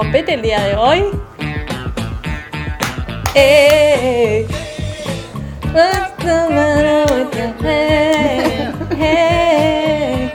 compete 0.00 0.32
el 0.32 0.40
día 0.40 0.64
de 0.64 0.76
hoy. 0.76 1.04
Eh. 3.34 4.46
Hey. 8.96 10.32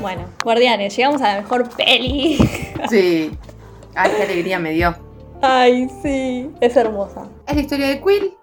Bueno, 0.00 0.22
Guardianes, 0.44 0.96
llegamos 0.96 1.20
a 1.20 1.34
la 1.34 1.40
mejor 1.40 1.68
peli. 1.76 2.38
Sí. 2.88 3.36
Ay, 3.96 4.12
qué 4.16 4.22
alegría 4.22 4.60
me 4.60 4.70
dio. 4.70 4.94
Ay, 5.42 5.88
sí, 6.00 6.48
es 6.60 6.76
hermosa. 6.76 7.26
Es 7.48 7.56
la 7.56 7.60
historia 7.60 7.88
de 7.88 8.00
Quill, 8.00 8.34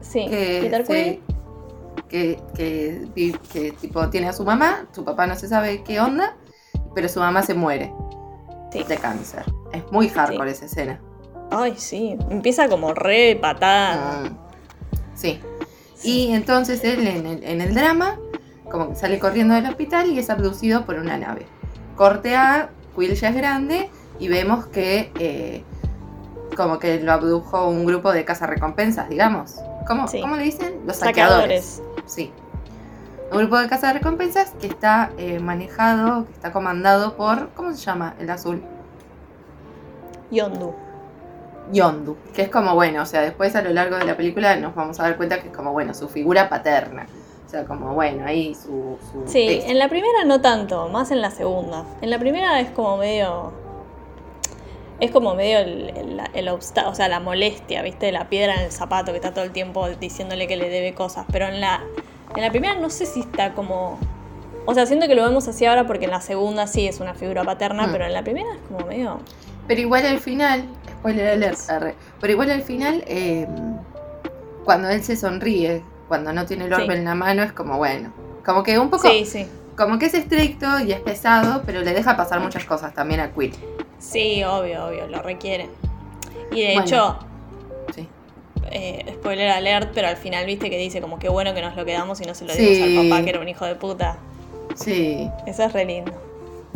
Sí, 0.00 0.26
que, 0.28 0.60
Peter 0.62 0.84
Quill. 0.86 1.22
que, 2.08 2.38
que, 2.54 3.38
que, 3.52 3.72
tipo 3.72 4.08
tiene 4.08 4.28
a 4.28 4.32
su 4.32 4.44
mamá, 4.44 4.86
su 4.92 5.04
papá 5.04 5.26
no 5.26 5.34
se 5.34 5.48
sabe 5.48 5.82
qué 5.82 5.98
onda, 5.98 6.36
pero 6.94 7.08
su 7.08 7.18
mamá 7.18 7.42
se 7.42 7.54
muere 7.54 7.92
Sí. 8.72 8.84
de 8.84 8.96
cáncer. 8.96 9.44
Es 9.72 9.90
muy 9.90 10.08
hardcore 10.08 10.50
esa 10.50 10.66
escena. 10.66 11.00
Ay, 11.50 11.74
sí, 11.76 12.16
empieza 12.30 12.68
como 12.68 12.94
re 12.94 13.36
patada. 13.40 14.22
Mm. 14.22 14.38
Sí. 15.14 15.40
Y 16.02 16.32
entonces 16.32 16.82
él 16.84 17.06
en 17.06 17.26
el, 17.26 17.44
en 17.44 17.60
el 17.60 17.74
drama, 17.74 18.18
como 18.70 18.90
que 18.90 18.94
sale 18.94 19.18
corriendo 19.18 19.54
del 19.54 19.66
hospital 19.66 20.10
y 20.10 20.18
es 20.18 20.30
abducido 20.30 20.86
por 20.86 20.96
una 20.96 21.18
nave. 21.18 21.46
Corte 21.96 22.36
A, 22.36 22.70
Quill 22.96 23.14
ya 23.14 23.28
es 23.28 23.34
grande 23.34 23.90
y 24.18 24.28
vemos 24.28 24.66
que 24.66 25.12
eh, 25.18 25.64
como 26.56 26.78
que 26.78 27.00
lo 27.00 27.12
abdujo 27.12 27.68
un 27.68 27.84
grupo 27.84 28.12
de 28.12 28.24
cazarrecompensas, 28.24 29.08
digamos. 29.08 29.56
¿Cómo, 29.86 30.06
Sí. 30.08 30.20
¿Cómo 30.20 30.36
le 30.36 30.44
dicen? 30.44 30.80
Los 30.86 30.96
saqueadores. 30.96 31.64
Saqueadores. 31.64 32.04
Sí. 32.06 32.32
Un 33.30 33.38
grupo 33.38 33.58
de 33.58 33.68
cazarrecompensas 33.68 34.52
que 34.60 34.66
está 34.66 35.10
eh, 35.16 35.38
manejado, 35.38 36.26
que 36.26 36.32
está 36.32 36.52
comandado 36.52 37.16
por, 37.16 37.50
¿cómo 37.50 37.72
se 37.72 37.78
llama? 37.78 38.14
El 38.18 38.28
azul. 38.30 38.62
Yondu. 40.30 40.74
Yondu, 41.72 42.16
que 42.34 42.42
es 42.42 42.48
como, 42.48 42.74
bueno, 42.74 43.02
o 43.02 43.06
sea, 43.06 43.20
después 43.20 43.54
a 43.54 43.62
lo 43.62 43.70
largo 43.70 43.96
de 43.96 44.04
la 44.04 44.16
película 44.16 44.56
nos 44.56 44.74
vamos 44.74 44.98
a 44.98 45.04
dar 45.04 45.16
cuenta 45.16 45.40
que 45.40 45.48
es 45.48 45.56
como, 45.56 45.72
bueno, 45.72 45.94
su 45.94 46.08
figura 46.08 46.48
paterna. 46.48 47.06
O 47.46 47.48
sea, 47.48 47.64
como, 47.64 47.94
bueno, 47.94 48.26
ahí 48.26 48.54
su... 48.54 48.96
su 49.12 49.24
Sí, 49.26 49.60
en 49.64 49.78
la 49.78 49.88
primera 49.88 50.24
no 50.24 50.40
tanto, 50.40 50.88
más 50.88 51.10
en 51.12 51.20
la 51.20 51.30
segunda. 51.30 51.84
En 52.00 52.10
la 52.10 52.18
primera 52.18 52.58
es 52.60 52.70
como 52.70 52.96
medio. 52.96 53.52
Es 55.00 55.10
como 55.12 55.34
medio 55.34 55.60
el, 55.60 55.90
el, 55.96 56.20
el 56.34 56.48
obsta- 56.48 56.86
o 56.88 56.94
sea, 56.94 57.08
la 57.08 57.20
molestia, 57.20 57.82
¿viste? 57.82 58.12
La 58.12 58.28
piedra 58.28 58.54
en 58.54 58.60
el 58.62 58.70
zapato 58.72 59.12
que 59.12 59.16
está 59.18 59.32
todo 59.32 59.44
el 59.44 59.50
tiempo 59.50 59.88
diciéndole 59.88 60.46
que 60.46 60.56
le 60.56 60.68
debe 60.68 60.94
cosas. 60.94 61.24
Pero 61.32 61.46
en 61.46 61.60
la, 61.60 61.79
en 62.36 62.42
la 62.42 62.50
primera 62.50 62.74
no 62.76 62.90
sé 62.90 63.06
si 63.06 63.20
está 63.20 63.52
como. 63.54 63.98
O 64.66 64.74
sea, 64.74 64.86
siento 64.86 65.06
que 65.08 65.14
lo 65.14 65.24
vemos 65.24 65.48
así 65.48 65.64
ahora 65.66 65.86
porque 65.86 66.04
en 66.04 66.10
la 66.10 66.20
segunda 66.20 66.66
sí 66.66 66.86
es 66.86 67.00
una 67.00 67.14
figura 67.14 67.42
paterna, 67.44 67.86
Mm. 67.86 67.92
pero 67.92 68.04
en 68.06 68.12
la 68.12 68.22
primera 68.22 68.48
es 68.54 68.60
como 68.68 68.86
medio. 68.86 69.18
Pero 69.66 69.80
igual 69.80 70.06
al 70.06 70.18
final, 70.20 70.64
spoiler 70.98 71.28
alert, 71.28 71.58
arre, 71.68 71.94
pero 72.20 72.32
igual 72.32 72.50
al 72.50 72.62
final, 72.62 73.02
eh, 73.06 73.46
cuando 74.64 74.88
él 74.88 75.02
se 75.02 75.16
sonríe, 75.16 75.82
cuando 76.08 76.32
no 76.32 76.44
tiene 76.46 76.66
el 76.66 76.72
orbe 76.72 76.86
Sí. 76.86 76.92
en 76.92 77.04
la 77.04 77.14
mano, 77.14 77.42
es 77.42 77.52
como, 77.52 77.78
bueno, 77.78 78.12
como 78.44 78.62
que 78.62 78.78
un 78.78 78.90
poco, 78.90 79.08
Sí, 79.08 79.24
sí. 79.24 79.46
como 79.76 79.98
que 79.98 80.06
es 80.06 80.14
estricto 80.14 80.80
y 80.80 80.92
es 80.92 81.00
pesado, 81.00 81.62
pero 81.64 81.80
le 81.80 81.92
deja 81.92 82.16
pasar 82.16 82.40
muchas 82.40 82.64
cosas 82.64 82.92
también 82.94 83.20
a 83.20 83.30
Quill. 83.32 83.54
Sí, 83.98 84.42
obvio, 84.44 84.86
obvio, 84.86 85.06
lo 85.06 85.22
requiere. 85.22 85.68
Y 86.52 86.62
de 86.62 86.66
Bueno. 86.74 86.82
hecho. 86.82 87.18
Eh, 88.70 89.04
spoiler 89.14 89.50
alert, 89.50 89.90
pero 89.94 90.08
al 90.08 90.16
final 90.16 90.46
viste 90.46 90.70
que 90.70 90.78
dice 90.78 91.00
como 91.00 91.18
que 91.18 91.28
bueno 91.28 91.54
que 91.54 91.62
nos 91.62 91.74
lo 91.76 91.84
quedamos 91.84 92.20
y 92.20 92.24
no 92.24 92.34
se 92.34 92.44
lo 92.44 92.52
Sí. 92.52 92.62
dimos 92.66 92.98
al 93.04 93.08
papá 93.10 93.24
que 93.24 93.30
era 93.30 93.40
un 93.40 93.48
hijo 93.48 93.64
de 93.64 93.74
puta. 93.74 94.16
Sí, 94.74 95.28
Eso 95.46 95.64
es 95.64 95.72
re 95.72 95.84
lindo. 95.84 96.12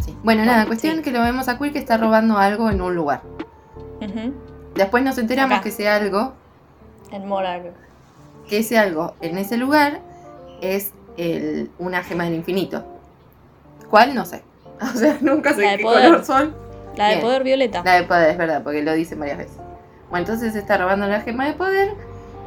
sí. 0.05 0.17
Bueno, 0.23 0.45
nada, 0.45 0.67
cuestión 0.67 0.97
sí. 0.97 1.03
que 1.03 1.11
lo 1.13 1.21
vemos 1.23 1.49
a 1.49 1.59
Quill 1.59 1.73
que 1.73 1.79
está 1.79 1.97
robando 1.97 2.37
algo 2.39 2.69
en 2.71 2.81
un 2.81 2.95
lugar. 2.95 3.23
Después 4.75 5.03
nos 5.05 5.17
enteramos 5.19 5.55
Acá. 5.57 5.63
que 5.63 5.69
ese 5.71 5.89
algo 5.89 6.35
En 7.13 7.27
Morak. 7.27 7.63
que 8.49 8.59
ese 8.59 8.77
algo 8.77 9.15
en 9.21 9.39
ese 9.39 9.57
lugar 9.57 10.01
es 10.61 10.93
el, 11.17 11.71
una 11.79 12.03
gema 12.03 12.25
del 12.25 12.35
infinito. 12.35 12.85
¿Cuál? 13.89 14.15
No 14.15 14.25
sé. 14.27 14.43
O 14.83 14.99
sea, 14.99 15.17
nunca 15.21 15.55
sé 15.55 15.63
La 15.63 15.71
de 15.73 15.77
qué 15.79 15.83
poder. 15.85 16.07
color 16.09 16.25
son. 16.25 16.55
La 16.97 17.05
de 17.07 17.15
Bien. 17.15 17.21
poder 17.25 17.45
violeta. 17.45 17.83
La 17.85 17.95
de 17.95 18.03
poder, 18.03 18.31
es 18.31 18.39
verdad, 18.39 18.63
porque 18.65 18.83
lo 18.83 18.93
dicen 18.93 19.19
varias 19.21 19.39
veces. 19.39 19.57
Bueno, 20.15 20.29
entonces 20.29 20.55
está 20.55 20.79
robando 20.79 21.09
la 21.09 21.23
gema 21.23 21.45
de 21.45 21.55
poder. 21.55 21.93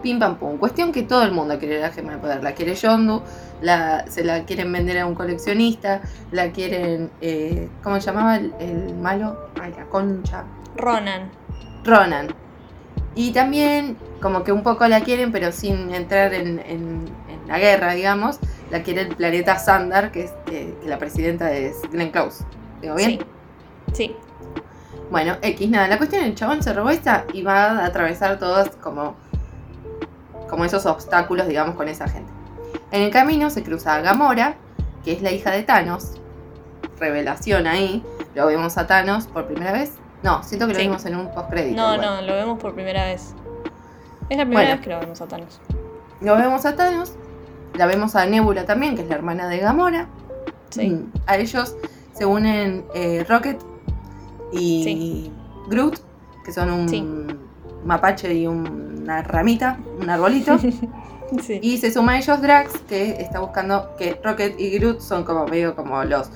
Pim 0.01 0.19
pam 0.19 0.37
pum. 0.37 0.57
Cuestión 0.57 0.93
que 0.93 1.03
todo 1.03 1.23
el 1.23 1.33
mundo 1.33 1.59
quiere 1.59 1.81
la 1.81 1.89
gema 1.91 2.13
de 2.13 2.17
poder. 2.17 2.41
La 2.41 2.53
quiere 2.53 2.73
Yondu, 2.75 3.21
la, 3.61 4.05
se 4.07 4.23
la 4.23 4.45
quieren 4.45 4.71
vender 4.71 4.97
a 4.99 5.05
un 5.05 5.15
coleccionista, 5.15 5.99
la 6.31 6.51
quieren. 6.53 7.11
Eh, 7.19 7.67
¿Cómo 7.83 7.99
se 7.99 8.05
llamaba 8.05 8.37
el, 8.37 8.53
el 8.61 8.95
malo? 8.95 9.49
Ay, 9.61 9.73
la 9.77 9.83
concha. 9.83 10.45
Ronan. 10.77 11.29
Ronan. 11.83 12.27
Y 13.15 13.33
también, 13.33 13.97
como 14.21 14.45
que 14.45 14.53
un 14.53 14.63
poco 14.63 14.87
la 14.87 15.01
quieren, 15.01 15.33
pero 15.33 15.51
sin 15.51 15.93
entrar 15.93 16.33
en, 16.33 16.59
en- 16.59 17.05
en 17.27 17.47
la 17.49 17.59
guerra, 17.59 17.91
digamos, 17.91 18.39
la 18.71 18.81
quiere 18.81 19.01
el 19.01 19.09
planeta 19.09 19.59
Sandar, 19.59 20.13
que 20.13 20.23
es 20.23 20.31
eh, 20.49 20.73
que 20.81 20.87
la 20.87 20.97
presidenta 20.99 21.51
es 21.51 21.81
Glenn 21.91 22.11
Close. 22.11 22.45
¿Digo 22.81 22.95
bien? 22.95 23.19
Sí. 23.91 24.05
Sí. 24.07 24.15
Bueno, 25.11 25.37
X, 25.41 25.69
nada. 25.69 25.87
La 25.87 25.97
cuestión, 25.97 26.23
el 26.23 26.35
chabón 26.35 26.61
se 26.61 26.73
robó 26.73 26.89
esta 26.89 27.25
y 27.33 27.41
va 27.41 27.65
a 27.79 27.85
atravesar 27.85 28.39
todos 28.39 28.69
como, 28.81 29.15
como 30.49 30.65
esos 30.65 30.85
obstáculos, 30.85 31.47
digamos, 31.47 31.75
con 31.75 31.87
esa 31.87 32.07
gente. 32.07 32.31
En 32.91 33.01
el 33.03 33.11
camino 33.11 33.49
se 33.49 33.63
cruza 33.63 33.95
a 33.95 34.01
Gamora, 34.01 34.55
que 35.03 35.13
es 35.13 35.21
la 35.21 35.31
hija 35.31 35.51
de 35.51 35.63
Thanos. 35.63 36.13
Revelación 36.99 37.67
ahí. 37.67 38.03
Lo 38.35 38.47
vemos 38.47 38.77
a 38.77 38.87
Thanos 38.87 39.27
por 39.27 39.45
primera 39.45 39.71
vez. 39.71 39.93
No, 40.23 40.43
siento 40.43 40.67
que 40.67 40.73
lo 40.73 40.79
Sí. 40.79 40.85
vimos 40.87 41.05
en 41.05 41.15
un 41.15 41.31
postcrédito. 41.31 41.75
No, 41.81 41.93
igual. 41.95 42.01
no, 42.01 42.21
lo 42.27 42.33
vemos 42.33 42.59
por 42.59 42.73
primera 42.73 43.05
vez. 43.05 43.33
Es 44.29 44.37
la 44.37 44.43
primera 44.45 44.61
Bueno. 44.61 44.71
vez 44.75 44.81
que 44.81 44.89
lo 44.89 44.99
vemos 44.99 45.21
a 45.21 45.27
Thanos. 45.27 45.61
Lo 46.21 46.35
vemos 46.35 46.65
a 46.65 46.75
Thanos. 46.75 47.13
La 47.75 47.85
vemos 47.85 48.15
a 48.15 48.25
Nebula 48.25 48.65
también, 48.65 48.95
que 48.95 49.03
es 49.03 49.07
la 49.09 49.15
hermana 49.15 49.47
de 49.47 49.59
Gamora. 49.59 50.07
Sí. 50.69 50.89
Mm, 50.89 51.11
A 51.27 51.37
ellos 51.37 51.75
se 52.13 52.25
unen 52.25 52.85
eh, 52.95 53.25
Rocket 53.29 53.59
y 54.51 54.83
Sí. 54.83 55.31
Groot, 55.69 55.99
que 56.45 56.51
son 56.51 56.71
un 56.71 56.87
Sí. 56.89 57.03
mapache 57.85 58.33
y 58.33 58.47
un- 58.47 59.01
una 59.03 59.21
ramita, 59.23 59.79
un 59.99 60.09
arbolito. 60.09 60.57
Sí. 61.43 61.59
y 61.61 61.77
se 61.77 61.91
suma 61.91 62.13
a 62.13 62.17
ellos 62.19 62.41
Drax, 62.41 62.79
que 62.87 63.21
está 63.21 63.41
buscando 63.41 63.97
que 63.97 64.17
Rocket 64.23 64.57
y 64.59 64.69
Groot 64.77 65.01
son 65.01 65.25
como 65.25 65.45
medio 65.45 65.75
como 65.75 66.01
los, 66.05 66.29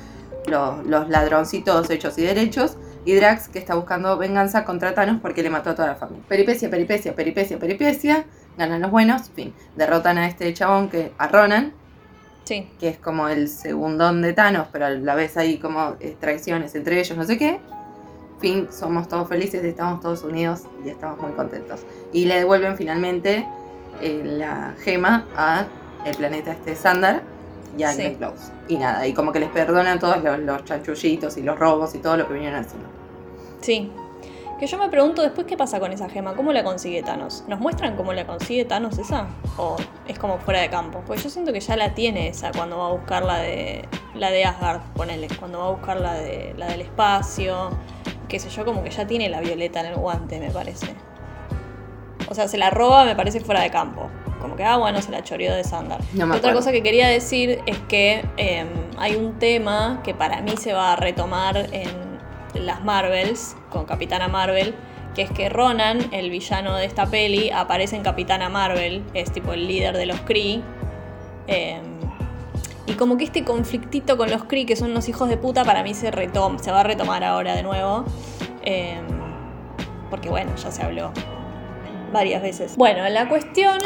los, 0.48 0.86
los 0.86 1.08
ladroncitos 1.08 1.90
hechos 1.90 2.18
y 2.18 2.24
derechos. 2.24 2.76
Y 3.06 3.14
Drax, 3.16 3.48
que 3.48 3.58
está 3.58 3.74
buscando 3.76 4.18
venganza 4.18 4.66
contra 4.66 4.94
Thanos 4.94 5.20
porque 5.22 5.44
le 5.44 5.50
mató 5.50 5.70
a 5.70 5.76
toda 5.76 5.88
la 5.88 5.96
familia. 5.96 6.24
Peripecia, 6.28 6.70
peripecia, 6.70 7.16
peripecia, 7.16 7.58
peripecia. 7.58 8.26
Ganan 8.58 8.82
los 8.82 8.92
buenos, 8.92 9.30
en 9.30 9.34
fin. 9.34 9.54
Derrotan 9.78 10.18
a 10.18 10.28
este 10.28 10.54
chabón, 10.54 10.90
que 10.90 11.14
a 11.18 11.28
Ronan, 11.30 11.72
Sí. 12.44 12.70
que 12.78 12.90
es 12.90 12.98
como 12.98 13.30
el 13.30 13.48
segundón 13.48 14.22
de 14.22 14.34
Thanos, 14.34 14.68
pero 14.74 14.88
a 14.88 14.90
la 14.90 15.16
vez 15.16 15.38
hay 15.38 15.58
como 15.58 15.96
eh, 16.02 16.18
traiciones 16.20 16.76
entre 16.76 17.00
ellos, 17.00 17.18
no 17.18 17.24
sé 17.24 17.38
qué. 17.38 17.60
Fin, 18.42 18.68
somos 18.72 19.08
todos 19.08 19.30
felices, 19.30 19.64
estamos 19.64 20.02
todos 20.02 20.24
unidos 20.24 20.64
y 20.84 20.90
estamos 20.90 21.20
muy 21.20 21.32
contentos. 21.34 21.82
Y 22.12 22.26
le 22.26 22.38
devuelven 22.38 22.76
finalmente 22.76 23.48
eh, 24.02 24.22
la 24.26 24.74
gema 24.80 25.28
a 25.38 25.68
el 26.06 26.16
planeta 26.16 26.52
este 26.52 26.76
Sandar 26.76 27.22
y 27.78 27.84
a 27.84 27.94
Sí. 27.94 28.16
Close. 28.18 28.52
Y 28.68 28.78
nada, 28.78 29.06
y 29.06 29.14
como 29.14 29.32
que 29.32 29.40
les 29.40 29.50
perdonan 29.50 30.00
todos 30.00 30.24
los, 30.24 30.40
los 30.40 30.66
chanchullitos 30.66 31.38
y 31.38 31.44
los 31.44 31.60
robos 31.60 31.94
y 31.94 32.00
todo 32.00 32.18
lo 32.18 32.28
que 32.28 32.34
vinieron 32.34 32.60
haciendo. 32.60 32.90
Sí. 33.62 33.92
Que 34.60 34.68
yo 34.68 34.78
me 34.78 34.90
pregunto 34.90 35.22
después 35.22 35.48
qué 35.48 35.58
pasa 35.58 35.80
con 35.80 35.92
esa 35.92 36.10
gema, 36.10 36.36
¿cómo 36.36 36.52
la 36.52 36.64
consigue 36.64 37.02
Thanos? 37.02 37.44
¿Nos 37.48 37.60
muestran 37.60 37.96
cómo 37.96 38.14
la 38.14 38.28
consigue 38.28 38.66
Thanos 38.66 38.98
esa? 38.98 39.28
¿O 39.58 39.76
es 40.08 40.20
como 40.20 40.38
fuera 40.40 40.62
de 40.62 40.70
campo? 40.70 41.02
Pues 41.06 41.24
yo 41.24 41.30
siento 41.30 41.54
que 41.54 41.60
ya 41.60 41.76
la 41.76 41.94
tiene 41.94 42.28
esa 42.28 42.52
cuando 42.52 42.78
va 42.78 42.88
a 42.88 42.92
buscar 42.92 43.24
la 43.24 43.40
de 43.40 43.88
la 44.14 44.30
de 44.30 44.46
Asgard, 44.46 44.82
ponele, 44.96 45.28
cuando 45.40 45.60
va 45.60 45.68
a 45.68 45.72
buscar 45.72 46.00
la 46.00 46.14
de 46.14 46.54
la 46.58 46.68
del 46.68 46.82
espacio, 46.82 47.72
qué 48.32 48.40
sé 48.40 48.50
yo, 48.50 48.64
como 48.64 48.82
que 48.82 48.90
ya 48.90 49.06
tiene 49.06 49.28
la 49.28 49.42
violeta 49.42 49.82
en 49.82 49.88
el 49.88 49.96
guante, 49.96 50.40
me 50.40 50.50
parece. 50.50 50.88
O 52.30 52.34
sea, 52.34 52.48
se 52.48 52.58
la 52.58 52.70
roba, 52.70 53.04
me 53.04 53.14
parece 53.14 53.42
fuera 53.42 53.62
de 53.62 53.70
campo. 53.70 54.10
Como 54.40 54.56
que, 54.56 54.64
ah, 54.64 54.78
bueno, 54.78 55.02
se 55.02 55.12
la 55.12 55.22
choreó 55.22 55.54
de 55.54 55.66
Sandar. 55.66 56.00
No 56.14 56.26
me 56.26 56.38
Otra 56.38 56.54
cosa 56.54 56.72
que 56.72 56.82
quería 56.82 57.10
decir 57.10 57.60
es 57.66 57.78
que 57.90 58.26
eh, 58.38 58.66
hay 58.98 59.16
un 59.16 59.38
tema 59.38 60.00
que 60.02 60.14
para 60.14 60.42
mí 60.42 60.56
se 60.56 60.72
va 60.72 60.94
a 60.94 60.96
retomar 60.96 61.58
en 61.74 61.92
las 62.54 62.82
Marvels, 62.86 63.58
con 63.70 63.84
Capitana 63.84 64.30
Marvel, 64.30 64.76
que 65.14 65.24
es 65.24 65.32
que 65.32 65.50
Ronan, 65.50 66.00
el 66.14 66.30
villano 66.30 66.78
de 66.78 66.86
esta 66.86 67.08
peli, 67.08 67.52
aparece 67.52 67.98
en 67.98 68.02
Capitana 68.02 68.48
Marvel, 68.48 69.04
es 69.14 69.30
tipo 69.34 69.52
el 69.52 69.68
líder 69.68 69.98
de 69.98 70.06
los 70.06 70.22
Kree. 70.22 70.62
eh, 71.48 71.82
y 72.86 72.94
como 72.94 73.18
que 73.18 73.24
este 73.24 73.44
conflictito 73.44 74.18
con 74.18 74.30
los 74.30 74.44
Kree, 74.46 74.66
que 74.66 74.76
son 74.76 74.92
unos 74.92 75.08
hijos 75.10 75.30
de 75.30 75.38
puta, 75.38 75.64
para 75.64 75.84
mí 75.84 75.94
se, 75.94 76.12
se 76.12 76.72
va 76.72 76.80
a 76.80 76.84
retomar 76.84 77.24
ahora 77.24 77.56
de 77.56 77.64
nuevo. 77.64 78.06
eh, 78.64 79.00
porque 80.10 80.30
bueno, 80.30 80.52
ya 80.58 80.70
se 80.72 80.84
habló 80.84 81.12
varias 82.12 82.42
veces. 82.42 82.76
Bueno, 82.76 83.08
la 83.10 83.30
cuestión 83.30 83.78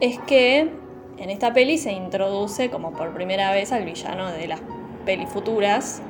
es 0.00 0.18
que 0.20 0.70
en 1.18 1.30
esta 1.30 1.52
peli 1.52 1.76
se 1.76 1.92
introduce 1.92 2.70
como 2.70 2.92
por 2.92 3.12
primera 3.12 3.50
vez 3.52 3.72
al 3.72 3.84
villano 3.84 4.30
de 4.30 4.46
las 4.46 4.60
peli 5.04 5.26
futuras. 5.26 6.00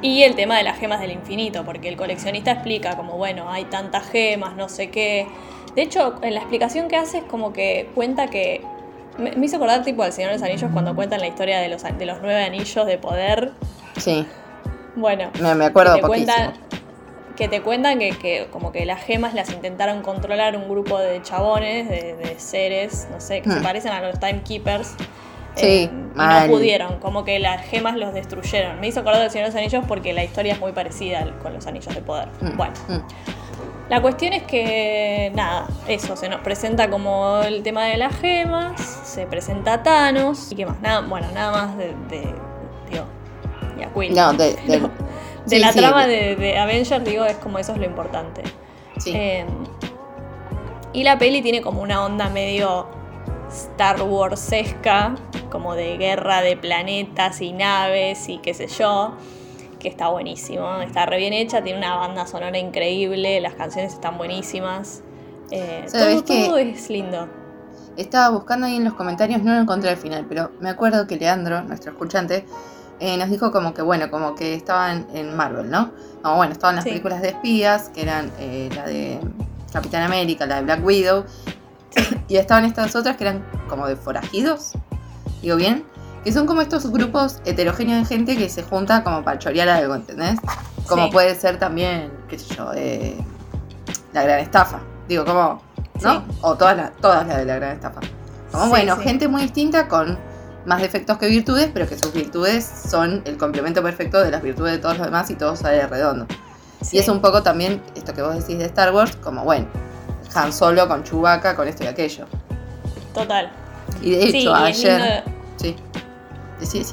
Y 0.00 0.22
el 0.22 0.36
tema 0.36 0.56
de 0.56 0.62
las 0.62 0.78
gemas 0.78 1.00
del 1.00 1.10
infinito, 1.10 1.64
porque 1.64 1.88
el 1.88 1.96
coleccionista 1.96 2.52
explica 2.52 2.96
como, 2.96 3.16
bueno, 3.16 3.50
hay 3.50 3.64
tantas 3.64 4.08
gemas, 4.08 4.54
no 4.56 4.68
sé 4.68 4.90
qué. 4.90 5.26
De 5.74 5.82
hecho, 5.82 6.14
en 6.22 6.34
la 6.34 6.40
explicación 6.40 6.88
que 6.88 6.96
hace 6.96 7.18
es 7.18 7.24
como 7.24 7.52
que 7.52 7.90
cuenta 7.94 8.28
que... 8.28 8.62
Me, 9.18 9.32
me 9.32 9.46
hizo 9.46 9.56
acordar 9.56 9.82
tipo 9.82 10.02
al 10.02 10.12
Señor 10.12 10.30
de 10.30 10.36
los 10.38 10.42
Anillos 10.44 10.70
cuando 10.72 10.94
cuentan 10.94 11.20
la 11.20 11.26
historia 11.26 11.58
de 11.60 11.68
los, 11.68 11.82
de 11.82 12.06
los 12.06 12.18
nueve 12.22 12.44
anillos 12.44 12.86
de 12.86 12.98
poder. 12.98 13.52
Sí, 13.96 14.26
Bueno, 14.94 15.30
me, 15.40 15.54
me 15.54 15.64
acuerdo 15.66 15.94
que 15.94 16.00
te 16.00 16.06
poquísimo. 16.06 16.32
cuentan, 16.34 16.54
que 17.36 17.48
te 17.48 17.62
cuentan 17.62 17.98
que, 17.98 18.10
que 18.18 18.48
como 18.50 18.72
que 18.72 18.84
las 18.86 19.02
gemas 19.02 19.34
las 19.34 19.50
intentaron 19.50 20.02
controlar 20.02 20.56
un 20.56 20.68
grupo 20.68 20.98
de 20.98 21.20
chabones, 21.22 21.88
de, 21.88 22.14
de 22.16 22.38
seres, 22.38 23.08
no 23.10 23.20
sé, 23.20 23.42
que 23.42 23.50
se 23.50 23.60
Hmm. 23.60 23.62
parecen 23.62 23.92
a 23.92 24.00
los 24.00 24.18
Timekeepers. 24.20 24.94
Sí, 25.54 25.90
eh, 25.90 25.90
mal. 26.14 26.46
no 26.48 26.52
pudieron, 26.54 26.98
como 27.00 27.24
que 27.24 27.40
las 27.40 27.62
gemas 27.62 27.96
los 27.96 28.14
destruyeron. 28.14 28.78
Me 28.80 28.86
hizo 28.88 29.00
acordar 29.00 29.22
del 29.22 29.30
Señor 29.30 29.46
de 29.48 29.52
los 29.52 29.58
Anillos 29.58 29.84
porque 29.88 30.12
la 30.12 30.22
historia 30.22 30.52
es 30.52 30.60
muy 30.60 30.70
parecida 30.72 31.26
con 31.42 31.52
los 31.54 31.66
anillos 31.66 31.92
de 31.94 32.02
poder. 32.02 32.28
Mm, 32.40 32.56
Bueno, 32.56 32.74
mm. 32.88 32.98
La 33.88 34.02
cuestión 34.02 34.32
es 34.34 34.42
que, 34.42 35.32
nada, 35.34 35.66
eso, 35.86 36.16
se 36.16 36.28
nos 36.28 36.40
presenta 36.40 36.90
como 36.90 37.40
el 37.42 37.62
tema 37.62 37.84
de 37.86 37.96
las 37.96 38.14
gemas, 38.16 38.80
se 39.04 39.26
presenta 39.26 39.74
a 39.74 39.82
Thanos, 39.82 40.52
y 40.52 40.56
qué 40.56 40.66
más, 40.66 40.80
nada, 40.80 41.00
bueno, 41.00 41.26
nada 41.34 41.52
más 41.52 41.76
de, 41.78 41.94
de 42.08 42.34
digo, 42.90 43.04
y 43.78 43.82
a. 43.82 44.14
No, 44.14 44.32
de, 44.34 44.54
de- 44.66 44.80
No, 44.80 44.88
de 45.46 45.56
sí, 45.56 45.58
la 45.58 45.72
sí, 45.72 45.78
trama 45.78 46.06
de, 46.06 46.36
de 46.36 46.58
Avengers, 46.58 47.04
digo, 47.04 47.24
es 47.24 47.36
como 47.36 47.58
eso 47.58 47.72
es 47.72 47.78
lo 47.78 47.86
importante. 47.86 48.42
sí. 48.98 49.12
Eh, 49.14 49.46
y 50.92 51.02
la 51.04 51.18
peli 51.18 51.42
tiene 51.42 51.60
como 51.62 51.82
una 51.82 52.04
onda 52.04 52.28
medio 52.30 52.86
Star 53.50 54.02
Warsesca, 54.02 55.14
como 55.50 55.74
de 55.74 55.96
guerra 55.98 56.40
de 56.42 56.56
planetas 56.56 57.40
y 57.42 57.52
naves 57.52 58.28
y 58.28 58.38
qué 58.38 58.52
sé 58.54 58.66
yo, 58.68 59.12
que 59.78 59.88
está 59.88 60.08
buenísimo, 60.08 60.80
está 60.80 61.06
re 61.06 61.18
bien 61.18 61.32
hecha, 61.32 61.62
tiene 61.62 61.78
una 61.78 61.96
banda 61.96 62.26
sonora 62.26 62.58
increíble, 62.58 63.40
las 63.40 63.54
canciones 63.54 63.92
están 63.94 64.18
buenísimas. 64.18 65.02
Eh, 65.50 65.84
¿Sabes 65.86 66.24
todo, 66.24 66.46
todo 66.46 66.58
es 66.58 66.90
lindo. 66.90 67.28
Estaba 67.96 68.28
buscando 68.30 68.66
ahí 68.66 68.76
en 68.76 68.84
los 68.84 68.94
comentarios, 68.94 69.42
no 69.42 69.54
lo 69.54 69.60
encontré 69.60 69.90
al 69.90 69.96
final, 69.96 70.26
pero 70.28 70.50
me 70.60 70.70
acuerdo 70.70 71.06
que 71.06 71.16
Leandro, 71.16 71.62
nuestro 71.62 71.92
escuchante, 71.92 72.44
eh, 73.00 73.16
nos 73.16 73.30
dijo 73.30 73.50
como 73.50 73.74
que, 73.74 73.82
bueno, 73.82 74.10
como 74.10 74.34
que 74.34 74.54
estaban 74.54 75.06
en 75.14 75.34
Marvel, 75.36 75.70
¿no? 75.70 75.92
Como, 76.22 76.36
bueno, 76.36 76.52
estaban 76.52 76.76
las 76.76 76.84
Sí. 76.84 76.90
películas 76.90 77.22
de 77.22 77.28
espías, 77.28 77.88
que 77.90 78.02
eran 78.02 78.30
eh, 78.38 78.68
la 78.74 78.84
de 78.86 79.20
Capitán 79.72 80.02
América, 80.02 80.46
la 80.46 80.56
de 80.56 80.62
Black 80.62 80.84
Widow, 80.84 81.24
y 82.28 82.36
estaban 82.36 82.64
estas 82.64 82.94
otras 82.96 83.16
que 83.16 83.24
eran 83.24 83.44
como 83.68 83.86
de 83.86 83.96
forajidos, 83.96 84.72
digo 85.42 85.56
bien, 85.56 85.84
que 86.28 86.34
son 86.34 86.44
como 86.46 86.60
estos 86.60 86.86
grupos 86.92 87.40
heterogéneos 87.46 88.06
de 88.06 88.14
gente 88.16 88.36
que 88.36 88.50
se 88.50 88.62
junta 88.62 89.02
como 89.02 89.24
para 89.24 89.38
chorear 89.38 89.66
algo, 89.66 89.94
¿entendés? 89.94 90.38
Como 90.86 91.06
Sí. 91.06 91.10
puede 91.10 91.34
ser 91.34 91.58
también, 91.58 92.12
qué 92.28 92.38
sé 92.38 92.54
yo, 92.54 92.70
eh, 92.74 93.16
la 94.12 94.24
gran 94.24 94.38
estafa, 94.40 94.80
digo, 95.08 95.24
como, 95.24 95.62
¿no? 96.02 96.20
Sí. 96.20 96.38
O 96.42 96.54
todas 96.54 96.76
las 96.76 96.94
todas 96.96 97.26
las 97.26 97.38
de 97.38 97.46
la 97.46 97.54
gran 97.54 97.72
estafa. 97.76 98.00
Como 98.52 98.64
Sí, 98.64 98.68
bueno, 98.68 98.98
gente 98.98 99.26
muy 99.26 99.40
distinta 99.40 99.88
con 99.88 100.18
más 100.66 100.82
defectos 100.82 101.16
que 101.16 101.28
virtudes, 101.28 101.70
pero 101.72 101.88
que 101.88 101.98
sus 101.98 102.12
virtudes 102.12 102.62
son 102.90 103.22
el 103.24 103.38
complemento 103.38 103.82
perfecto 103.82 104.20
de 104.22 104.30
las 104.30 104.42
virtudes 104.42 104.72
de 104.72 104.78
todos 104.80 104.98
los 104.98 105.06
demás 105.06 105.30
y 105.30 105.34
todo 105.34 105.56
sale 105.56 105.86
redondo. 105.86 106.26
Y 106.92 106.98
es 106.98 107.08
un 107.08 107.22
poco 107.22 107.42
también 107.42 107.80
esto 107.94 108.12
que 108.12 108.20
vos 108.20 108.34
decís 108.34 108.58
de 108.58 108.66
Star 108.66 108.92
Wars, 108.92 109.16
como 109.16 109.44
bueno, 109.44 109.66
Han 110.34 110.52
Solo 110.52 110.86
con 110.88 111.04
Chewbacca, 111.04 111.56
con 111.56 111.66
esto 111.66 111.84
y 111.84 111.86
aquello. 111.86 112.26
Total. 113.14 113.50
Y 114.02 114.10
de 114.10 114.24
hecho, 114.24 114.54
ayer. 114.54 115.00
lindo- 115.24 115.37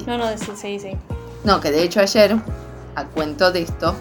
No, 0.06 0.18
no, 0.18 0.26
sí, 0.38 0.78
sí. 0.78 0.90
No, 1.44 1.60
que 1.60 1.70
de 1.70 1.82
hecho 1.82 2.00
ayer, 2.00 2.36
a 2.94 3.04
cuento 3.04 3.52
de 3.52 3.62
esto, 3.62 3.94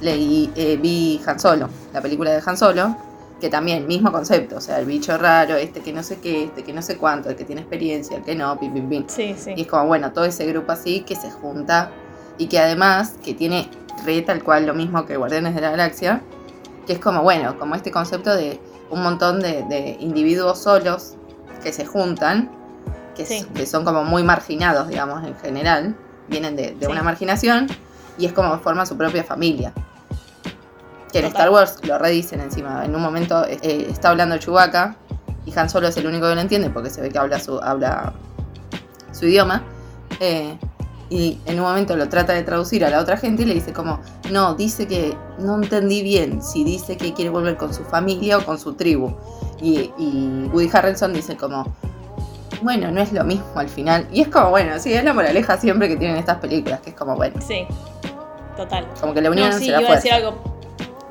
leí, 0.00 0.52
eh, 0.56 0.76
vi 0.76 1.20
Han 1.26 1.38
Solo, 1.38 1.68
la 1.92 2.00
película 2.00 2.30
de 2.30 2.42
Han 2.44 2.56
Solo, 2.56 2.96
que 3.40 3.48
también, 3.48 3.88
mismo 3.88 4.12
concepto, 4.12 4.56
o 4.56 4.60
sea, 4.60 4.78
el 4.78 4.86
bicho 4.86 5.18
raro, 5.18 5.56
este 5.56 5.80
que 5.80 5.92
no 5.92 6.04
sé 6.04 6.18
qué, 6.20 6.44
este 6.44 6.62
que 6.62 6.72
no 6.72 6.80
sé 6.80 6.96
cuánto, 6.96 7.28
el 7.28 7.34
que 7.34 7.44
tiene 7.44 7.62
experiencia, 7.62 8.16
el 8.16 8.22
que 8.22 8.36
no, 8.36 8.58
pim, 8.58 8.72
pim, 8.72 8.88
pim. 8.88 9.04
Sí, 9.08 9.34
sí. 9.36 9.52
Y 9.56 9.62
es 9.62 9.66
como, 9.66 9.86
bueno, 9.86 10.12
todo 10.12 10.24
ese 10.24 10.46
grupo 10.46 10.70
así 10.70 11.00
que 11.00 11.16
se 11.16 11.30
junta 11.30 11.90
y 12.38 12.46
que 12.46 12.60
además, 12.60 13.14
que 13.22 13.34
tiene 13.34 13.68
re 14.04 14.22
tal 14.22 14.44
cual 14.44 14.66
lo 14.66 14.74
mismo 14.74 15.06
que 15.06 15.16
Guardianes 15.16 15.56
de 15.56 15.60
la 15.60 15.72
Galaxia, 15.72 16.22
que 16.86 16.92
es 16.92 16.98
como, 17.00 17.22
bueno, 17.22 17.58
como 17.58 17.74
este 17.74 17.90
concepto 17.90 18.34
de 18.34 18.60
un 18.90 19.02
montón 19.02 19.40
de, 19.40 19.64
de 19.68 19.96
individuos 19.98 20.60
solos 20.60 21.14
que 21.64 21.72
se 21.72 21.84
juntan, 21.84 22.50
que, 23.14 23.24
Sí. 23.26 23.34
s- 23.38 23.46
que 23.54 23.66
son 23.66 23.84
como 23.84 24.04
muy 24.04 24.22
marginados, 24.22 24.88
digamos, 24.88 25.24
en 25.26 25.34
general, 25.36 25.94
vienen 26.28 26.56
de, 26.56 26.74
de 26.74 26.86
Sí. 26.86 26.90
una 26.92 27.02
marginación 27.02 27.66
y 28.18 28.26
es 28.26 28.32
como 28.32 28.58
forman 28.60 28.86
su 28.86 28.96
propia 28.96 29.24
familia. 29.24 29.72
Que 31.12 31.18
en 31.18 31.24
Total. 31.26 31.42
Star 31.42 31.50
Wars 31.50 31.78
lo 31.82 31.98
redicen 31.98 32.40
encima. 32.40 32.84
En 32.84 32.94
un 32.94 33.02
momento 33.02 33.44
eh, 33.46 33.86
está 33.90 34.10
hablando 34.10 34.38
Chewbacca 34.38 34.96
y 35.44 35.58
Han 35.58 35.68
Solo 35.68 35.88
es 35.88 35.96
el 35.98 36.06
único 36.06 36.26
que 36.28 36.34
lo 36.34 36.40
entiende 36.40 36.70
porque 36.70 36.88
se 36.88 37.00
ve 37.02 37.10
que 37.10 37.18
habla 37.18 37.38
su, 37.38 37.58
habla 37.60 38.12
su 39.12 39.26
idioma. 39.26 39.62
eh, 40.20 40.56
y 41.10 41.38
en 41.44 41.60
un 41.60 41.66
momento 41.66 41.94
lo 41.94 42.08
trata 42.08 42.32
de 42.32 42.42
traducir 42.42 42.82
a 42.86 42.88
la 42.90 42.98
otra 42.98 43.18
gente 43.18 43.42
y 43.42 43.44
le 43.44 43.52
dice 43.52 43.74
como, 43.74 44.00
no, 44.30 44.54
dice 44.54 44.86
que 44.88 45.14
no 45.38 45.56
entendí 45.56 46.02
bien 46.02 46.40
si 46.42 46.64
dice 46.64 46.96
que 46.96 47.12
quiere 47.12 47.28
volver 47.28 47.58
con 47.58 47.74
su 47.74 47.84
familia 47.84 48.38
o 48.38 48.44
con 48.46 48.58
su 48.58 48.72
tribu. 48.72 49.12
Y, 49.60 49.92
y 49.98 50.48
Woody 50.54 50.70
Harrelson 50.72 51.12
dice 51.12 51.36
como, 51.36 51.66
bueno, 52.62 52.90
no 52.90 53.00
es 53.00 53.12
lo 53.12 53.24
mismo 53.24 53.46
al 53.56 53.68
final. 53.68 54.06
Y 54.12 54.22
es 54.22 54.28
como, 54.28 54.50
bueno, 54.50 54.78
sí, 54.78 54.92
es 54.92 55.04
la 55.04 55.12
moraleja 55.14 55.56
siempre 55.58 55.88
que 55.88 55.96
tienen 55.96 56.16
estas 56.16 56.38
películas, 56.38 56.80
que 56.80 56.90
es 56.90 56.96
como, 56.96 57.16
bueno, 57.16 57.40
Sí. 57.46 57.66
Total. 58.56 58.86
como 59.00 59.14
que 59.14 59.22
la 59.22 59.30
unión 59.30 59.48
No, 59.50 59.58
sí, 59.58 59.66
se 59.66 59.70
la 59.72 59.80
iba 59.80 59.90
a 59.90 59.94
decir 59.94 60.12
algo. 60.12 60.34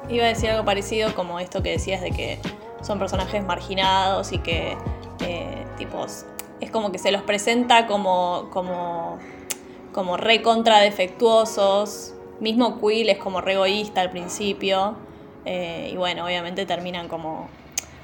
Iba 0.10 0.26
a 0.26 0.28
decir 0.28 0.50
algo 0.52 0.64
parecido 0.66 1.16
como 1.16 1.40
esto 1.40 1.64
que 1.64 1.72
decías 1.72 2.02
de 2.02 2.12
que 2.12 2.40
son 2.82 3.00
personajes 3.00 3.44
marginados 3.46 4.32
y 4.32 4.38
que 4.40 4.78
eh, 5.22 5.66
tipos. 5.78 6.26
Es 6.60 6.70
como 6.70 6.92
que 6.92 7.00
se 7.00 7.12
los 7.12 7.24
presenta 7.24 7.88
como. 7.88 8.50
como. 8.52 9.18
como 9.92 10.18
re 10.18 10.42
contra 10.42 10.80
defectuosos. 10.80 12.14
Mismo 12.40 12.80
Quill 12.80 13.10
es 13.10 13.18
como 13.18 13.42
re 13.42 13.54
egoísta 13.54 14.02
al 14.02 14.12
principio. 14.12 14.96
eh, 15.46 15.90
y 15.92 15.98
bueno, 15.98 16.26
obviamente 16.26 16.66
terminan 16.66 17.08
como. 17.08 17.50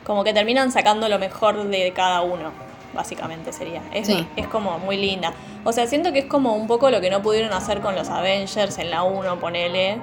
como 0.04 0.24
que 0.24 0.34
terminan 0.34 0.72
sacando 0.72 1.08
lo 1.10 1.20
mejor 1.20 1.64
de 1.68 1.94
cada 1.94 2.22
uno. 2.22 2.52
Básicamente 2.94 3.52
sería. 3.54 3.82
Es, 3.94 4.08
Sí. 4.08 4.28
es 4.36 4.48
como 4.48 4.80
muy 4.80 4.98
linda. 4.98 5.34
O 5.64 5.72
sea, 5.72 5.88
siento 5.88 6.14
que 6.14 6.20
es 6.20 6.26
como 6.26 6.56
un 6.56 6.68
poco 6.68 6.90
lo 6.90 7.02
que 7.02 7.10
no 7.10 7.22
pudieron 7.22 7.52
hacer 7.54 7.82
con 7.82 7.96
los 7.96 8.10
Avengers 8.10 8.78
en 8.80 8.90
la 8.92 9.04
1, 9.04 9.40
ponele. 9.40 9.98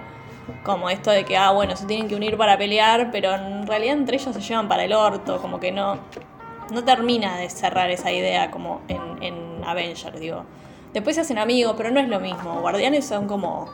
Como 0.63 0.91
esto 0.91 1.11
de 1.11 1.25
que, 1.25 1.37
ah, 1.39 1.51
bueno, 1.53 1.75
se 1.77 1.87
tienen 1.87 2.07
que 2.07 2.15
unir 2.15 2.37
para 2.37 2.59
pelear, 2.59 3.11
pero 3.11 3.35
en 3.35 3.67
realidad 3.67 3.95
entre 3.97 4.17
ellos 4.19 4.35
se 4.35 4.41
llevan 4.43 4.69
para 4.69 4.85
el 4.85 4.93
orto, 4.93 5.41
como 5.41 5.59
que 5.59 5.73
no, 5.73 5.99
no 6.71 6.85
termina 6.85 7.39
de 7.39 7.49
cerrar 7.49 7.89
esa 7.91 8.13
idea 8.13 8.51
como 8.51 8.83
en, 8.89 9.01
en 9.23 9.65
Avengers, 9.65 10.21
digo. 10.21 10.45
Después 10.93 11.17
se 11.17 11.23
hacen 11.23 11.39
amigos, 11.39 11.75
pero 11.77 11.91
no 11.91 11.99
es 11.99 12.09
lo 12.09 12.21
mismo. 12.21 12.61
Guardianes 12.61 13.07
son 13.07 13.27
como... 13.27 13.69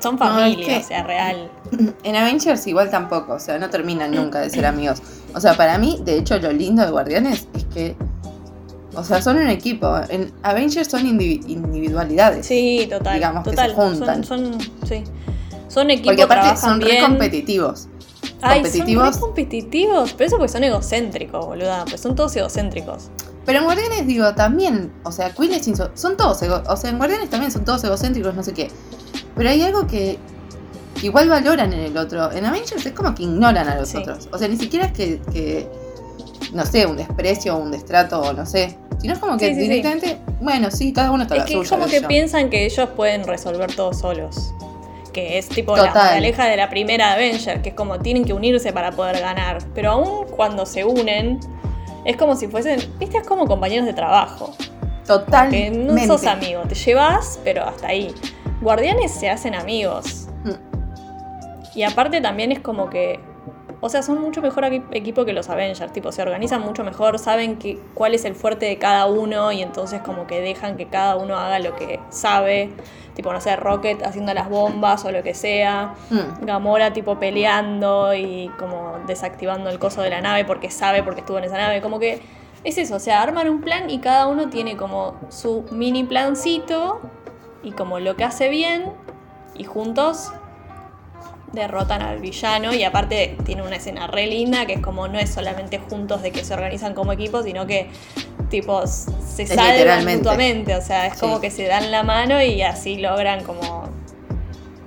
Son 0.00 0.16
No, 0.16 0.24
es 0.26 0.30
familia, 0.32 0.66
que- 0.66 0.76
o 0.78 0.82
sea, 0.86 1.02
real. 1.04 1.50
En 2.04 2.16
Avengers 2.16 2.66
igual 2.66 2.90
tampoco, 2.90 3.34
o 3.34 3.38
sea, 3.40 3.58
no 3.58 3.70
terminan 3.70 4.10
nunca 4.12 4.40
de 4.40 4.50
ser 4.50 4.66
amigos. 4.66 5.02
O 5.34 5.40
sea, 5.40 5.56
para 5.56 5.78
mí, 5.78 6.00
de 6.04 6.18
hecho, 6.18 6.38
lo 6.38 6.52
lindo 6.52 6.84
de 6.84 6.90
Guardianes 6.90 7.48
es 7.54 7.64
que, 7.64 7.96
o 8.94 9.02
sea, 9.02 9.20
son 9.20 9.38
un 9.38 9.48
equipo. 9.48 9.92
En 10.08 10.32
Avengers 10.42 10.88
son 10.88 11.02
indivi- 11.04 11.42
individualidades. 11.48 12.46
Sí, 12.46 12.86
total. 12.90 13.14
digamos 13.14 13.42
que 13.44 13.50
se 13.50 13.56
total. 13.56 13.74
juntan. 13.74 14.24
Son, 14.24 14.52
son, 14.52 14.60
sí. 14.88 15.04
Son 15.68 15.90
equipos 15.90 16.10
Porque 16.12 16.22
aparte 16.22 16.60
son 16.60 16.80
re 16.80 16.90
bien. 16.92 17.04
competitivos. 17.04 17.88
Ay, 18.40 18.62
competitivos. 18.62 19.04
son 19.06 19.14
re 19.14 19.20
competitivos. 19.20 20.12
Pero 20.12 20.28
eso 20.28 20.36
porque 20.36 20.52
son 20.52 20.62
egocéntricos, 20.64 21.44
boluda. 21.44 21.84
Pues 21.88 22.00
son 22.00 22.14
todos 22.14 22.36
egocéntricos. 22.36 23.10
Pero 23.44 23.58
en 23.58 23.64
Guardianes, 23.64 24.06
digo, 24.06 24.32
también, 24.34 24.92
o 25.02 25.10
sea, 25.12 25.30
Quill 25.34 25.52
es 25.52 25.68
son 25.94 26.16
todos, 26.16 26.40
o 26.42 26.76
sea, 26.76 26.90
en 26.90 26.96
Guardianes 26.98 27.28
también 27.28 27.50
son 27.52 27.64
todos 27.64 27.82
egocéntricos, 27.84 28.34
no 28.34 28.42
sé 28.42 28.54
qué. 28.54 28.70
Pero 29.36 29.48
hay 29.50 29.62
algo 29.62 29.86
que, 29.86 30.18
igual 31.02 31.28
valoran 31.28 31.72
en 31.72 31.80
el 31.80 31.96
otro. 31.96 32.30
En 32.32 32.44
Avengers 32.44 32.84
es 32.86 32.92
como 32.92 33.14
que 33.14 33.24
ignoran 33.24 33.68
a 33.68 33.74
los 33.76 33.88
Sí. 33.90 33.98
otros. 33.98 34.28
O 34.32 34.38
sea, 34.38 34.48
ni 34.48 34.56
siquiera 34.56 34.86
es 34.86 34.92
que, 34.92 35.20
que, 35.32 35.68
no 36.52 36.64
sé, 36.64 36.86
un 36.86 36.96
desprecio 36.96 37.56
o 37.56 37.58
un 37.58 37.70
destrato 37.70 38.20
o 38.20 38.32
no 38.32 38.46
sé. 38.46 38.78
Sino 39.00 39.14
es 39.14 39.18
como 39.18 39.36
que 39.36 39.48
Sí, 39.48 39.54
sí, 39.54 39.60
sí. 39.60 39.68
directamente, 39.68 40.18
bueno, 40.40 40.70
sí, 40.70 40.92
cada 40.92 41.10
uno 41.10 41.24
está 41.24 41.34
Es 41.34 41.40
la 41.40 41.46
que 41.46 41.52
suya. 41.54 41.64
es 41.64 41.70
como 41.70 41.86
que 41.86 42.00
yo. 42.00 42.08
piensan 42.08 42.48
que 42.48 42.64
ellos 42.64 42.88
pueden 42.96 43.26
resolver 43.26 43.74
todo 43.74 43.92
solos. 43.92 44.52
Que 45.12 45.38
es 45.38 45.48
tipo 45.48 45.76
la 45.76 45.88
Total. 45.88 46.06
moraleja 46.06 46.46
de 46.46 46.56
la 46.56 46.68
primera 46.70 47.12
Avenger, 47.12 47.60
que 47.62 47.68
es 47.70 47.74
como 47.74 48.00
tienen 48.00 48.24
que 48.24 48.32
unirse 48.32 48.72
para 48.72 48.92
poder 48.92 49.20
ganar. 49.20 49.58
Pero 49.74 49.92
aún 49.92 50.26
cuando 50.34 50.64
se 50.66 50.84
unen, 50.84 51.38
es 52.04 52.16
como 52.16 52.34
si 52.36 52.48
fuesen, 52.48 52.80
viste, 52.98 53.18
es 53.18 53.26
como 53.26 53.46
compañeros 53.46 53.86
de 53.86 53.92
trabajo. 53.92 54.54
Totalmente. 55.06 55.70
no 55.78 56.06
sos 56.06 56.24
amigo, 56.26 56.62
te 56.68 56.74
llevas, 56.74 57.38
pero 57.44 57.64
hasta 57.64 57.88
ahí. 57.88 58.12
Guardianes 58.64 59.12
se 59.12 59.30
hacen 59.30 59.54
amigos. 59.54 60.26
Mm. 60.42 61.76
Y 61.78 61.82
aparte 61.84 62.20
también 62.20 62.50
es 62.52 62.60
como 62.60 62.88
que, 62.90 63.20
o 63.80 63.88
sea, 63.88 64.02
son 64.02 64.20
mucho 64.20 64.40
mejor 64.40 64.64
equi- 64.64 64.84
equipo 64.92 65.24
que 65.24 65.32
los 65.32 65.50
Avengers, 65.50 65.92
tipo, 65.92 66.10
se 66.12 66.22
organizan 66.22 66.62
mucho 66.62 66.82
mejor, 66.84 67.18
saben 67.18 67.56
que, 67.58 67.78
cuál 67.94 68.14
es 68.14 68.24
el 68.24 68.34
fuerte 68.34 68.66
de 68.66 68.78
cada 68.78 69.06
uno 69.06 69.52
y 69.52 69.60
entonces 69.62 70.00
como 70.00 70.26
que 70.26 70.40
dejan 70.40 70.76
que 70.76 70.86
cada 70.86 71.16
uno 71.16 71.36
haga 71.36 71.58
lo 71.58 71.76
que 71.76 72.00
sabe, 72.10 72.70
tipo, 73.14 73.32
no 73.32 73.40
sé, 73.40 73.54
Rocket 73.56 74.02
haciendo 74.04 74.32
las 74.34 74.48
bombas 74.48 75.04
o 75.04 75.10
lo 75.12 75.22
que 75.22 75.34
sea, 75.34 75.94
Mm. 76.10 76.44
Gamora 76.46 76.92
tipo 76.92 77.18
peleando 77.18 78.14
y 78.14 78.50
como 78.58 78.98
desactivando 79.06 79.68
el 79.70 79.78
coso 79.78 80.00
de 80.00 80.10
la 80.10 80.20
nave 80.20 80.44
porque 80.44 80.70
sabe 80.70 81.02
porque 81.02 81.20
estuvo 81.20 81.38
en 81.38 81.44
esa 81.44 81.58
nave, 81.58 81.80
como 81.82 81.98
que 81.98 82.22
es 82.62 82.78
eso, 82.78 82.94
o 82.96 83.00
sea, 83.00 83.20
arman 83.20 83.48
un 83.50 83.60
plan 83.60 83.90
y 83.90 83.98
cada 83.98 84.26
uno 84.28 84.48
tiene 84.48 84.76
como 84.76 85.16
su 85.28 85.64
mini 85.72 86.04
plancito 86.04 87.00
y 87.64 87.72
como 87.72 87.98
lo 88.00 88.16
que 88.16 88.24
hace 88.24 88.48
bien 88.48 88.92
y 89.56 89.64
juntos 89.64 90.32
derrotan 91.52 92.02
al 92.02 92.18
villano 92.18 92.74
y 92.74 92.82
aparte 92.82 93.36
tiene 93.44 93.62
una 93.62 93.76
escena 93.76 94.06
re 94.08 94.26
linda 94.26 94.66
que 94.66 94.74
es 94.74 94.80
como 94.80 95.06
no 95.06 95.18
es 95.20 95.30
solamente 95.32 95.78
juntos 95.78 96.20
de 96.22 96.32
que 96.32 96.44
se 96.44 96.52
organizan 96.52 96.94
como 96.94 97.12
equipo, 97.12 97.42
sino 97.42 97.66
que 97.66 97.88
tipo 98.50 98.86
se 98.86 99.46
salvan 99.46 100.04
mutuamente, 100.04 100.74
o 100.76 100.80
sea, 100.82 101.06
es 101.06 101.14
Sí. 101.14 101.20
como 101.20 101.40
que 101.40 101.50
se 101.50 101.66
dan 101.66 101.90
la 101.90 102.02
mano 102.02 102.42
y 102.42 102.62
así 102.62 102.96
logran 102.96 103.44
como... 103.44 103.88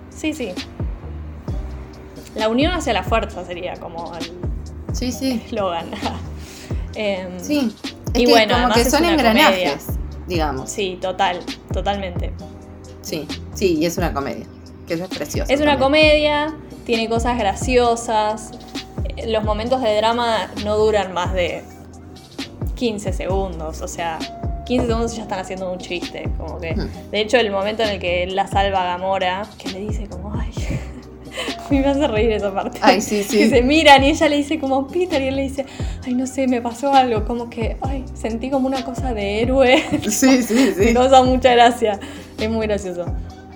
Sí, 0.10 0.34
sí. 0.34 0.53
La 2.36 2.50
unión 2.50 2.74
hacia 2.74 2.93
la 2.93 3.03
fuerza 3.03 3.43
sería 3.46 3.75
como 3.75 4.13
el 4.15 4.31
Sí, 4.93 5.12
sí. 5.12 5.41
eslogan. 5.46 5.86
Em, 6.96 7.39
Sí. 7.39 7.74
Es 8.13 8.22
Y 8.22 8.25
que 8.25 8.31
bueno, 8.31 8.55
como 8.55 8.74
que 8.74 8.84
son 8.86 9.05
engranajes, 9.05 9.88
digamos. 10.27 10.69
Sí, 10.69 10.98
total, 11.01 11.39
totalmente. 11.72 12.34
Sí, 13.08 13.28
sí, 13.54 13.78
y 13.80 13.86
es 13.86 13.98
una 13.98 14.14
comedia. 14.14 14.46
Que 14.88 14.96
eso 14.96 15.04
es 15.06 15.10
precioso. 15.10 15.52
Es 15.52 15.60
una 15.62 15.78
también. 15.78 15.80
comedia, 15.80 16.54
tiene 16.86 17.08
cosas 17.10 17.38
graciosas. 17.38 18.52
eh, 19.16 19.28
Los 19.28 19.44
momentos 19.44 19.82
de 19.82 19.96
drama 19.98 20.50
no 20.64 20.78
duran 20.78 21.14
más 21.14 21.34
de 21.34 21.64
15 22.76 23.14
segundos, 23.14 23.82
o 23.82 23.88
sea, 23.88 24.20
15 24.66 24.86
segundos 24.88 25.16
ya 25.16 25.24
están 25.24 25.40
haciendo 25.40 25.72
un 25.72 25.78
chiste, 25.80 26.30
como 26.38 26.60
que. 26.60 26.76
Hmm. 26.76 26.90
De 27.12 27.22
hecho, 27.22 27.38
el 27.38 27.50
momento 27.52 27.84
en 27.84 27.90
el 27.90 28.00
que 28.00 28.24
él 28.24 28.36
la 28.36 28.48
salva 28.48 28.84
Gamora, 28.84 29.44
que 29.58 29.70
le 29.70 29.80
dice 29.80 30.08
como, 30.08 30.26
mí 31.70 31.80
me 31.82 31.88
hace 31.88 32.08
reír 32.08 32.32
esa 32.32 32.54
parte. 32.54 32.80
Ay, 32.82 33.02
sí, 33.02 33.24
sí. 33.24 33.38
Que 33.40 33.50
se 33.50 33.62
miran 33.62 34.04
y 34.04 34.10
ella 34.10 34.30
le 34.30 34.38
dice 34.38 34.60
como 34.60 34.88
Peter 34.88 35.22
y 35.22 35.28
él 35.28 35.36
le 35.36 35.44
dice, 35.44 35.66
ay, 36.06 36.14
no 36.14 36.28
sé, 36.28 36.48
me 36.48 36.62
pasó 36.62 36.94
algo, 36.94 37.26
como 37.26 37.50
que, 37.50 37.78
ay, 37.82 38.06
sentí 38.14 38.50
como 38.50 38.68
una 38.68 38.84
cosa 38.84 39.14
de 39.14 39.42
héroe. 39.42 39.84
Sí, 40.10 40.42
sí, 40.42 40.74
sí. 40.76 40.86
Me 40.86 40.94
causa 40.94 41.24
mucha 41.24 41.54
gracia. 41.54 42.00
Es 42.40 42.50
muy 42.50 42.68
gracioso. 42.68 43.06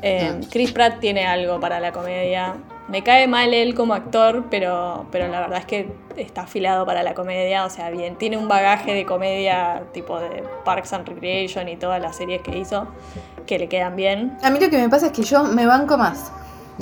Eh, 0.02 0.32
Mm. 0.34 0.50
Chris 0.50 0.72
Pratt 0.72 1.00
tiene 1.00 1.26
algo 1.28 1.60
para 1.60 1.80
la 1.80 1.92
comedia. 1.92 2.56
Me 2.88 3.04
cae 3.04 3.28
mal 3.28 3.54
él 3.54 3.76
como 3.76 3.94
actor, 3.94 4.46
pero, 4.50 5.06
pero 5.12 5.28
la 5.28 5.40
verdad 5.40 5.60
es 5.60 5.66
que 5.66 5.88
está 6.18 6.42
afilado 6.42 6.86
para 6.86 7.04
la 7.04 7.14
comedia. 7.14 7.66
O 7.66 7.70
sea, 7.70 7.90
bien, 7.92 8.16
tiene 8.18 8.36
un 8.36 8.48
bagaje 8.48 8.94
de 8.94 9.06
comedia 9.06 9.84
tipo 9.94 10.20
de 10.20 10.44
Parks 10.66 10.92
and 10.94 11.08
Recreation 11.08 11.70
y 11.70 11.78
todas 11.78 12.02
las 12.02 12.18
series 12.18 12.42
que 12.42 12.58
hizo 12.58 12.88
que 13.46 13.60
le 13.60 13.68
quedan 13.70 13.96
bien. 13.96 14.38
A 14.42 14.50
mí 14.50 14.60
lo 14.60 14.70
que 14.70 14.78
me 14.78 14.90
pasa 14.90 15.06
es 15.08 15.12
que 15.14 15.22
yo 15.24 15.44
me 15.44 15.66
banco 15.68 15.98
más 15.98 16.32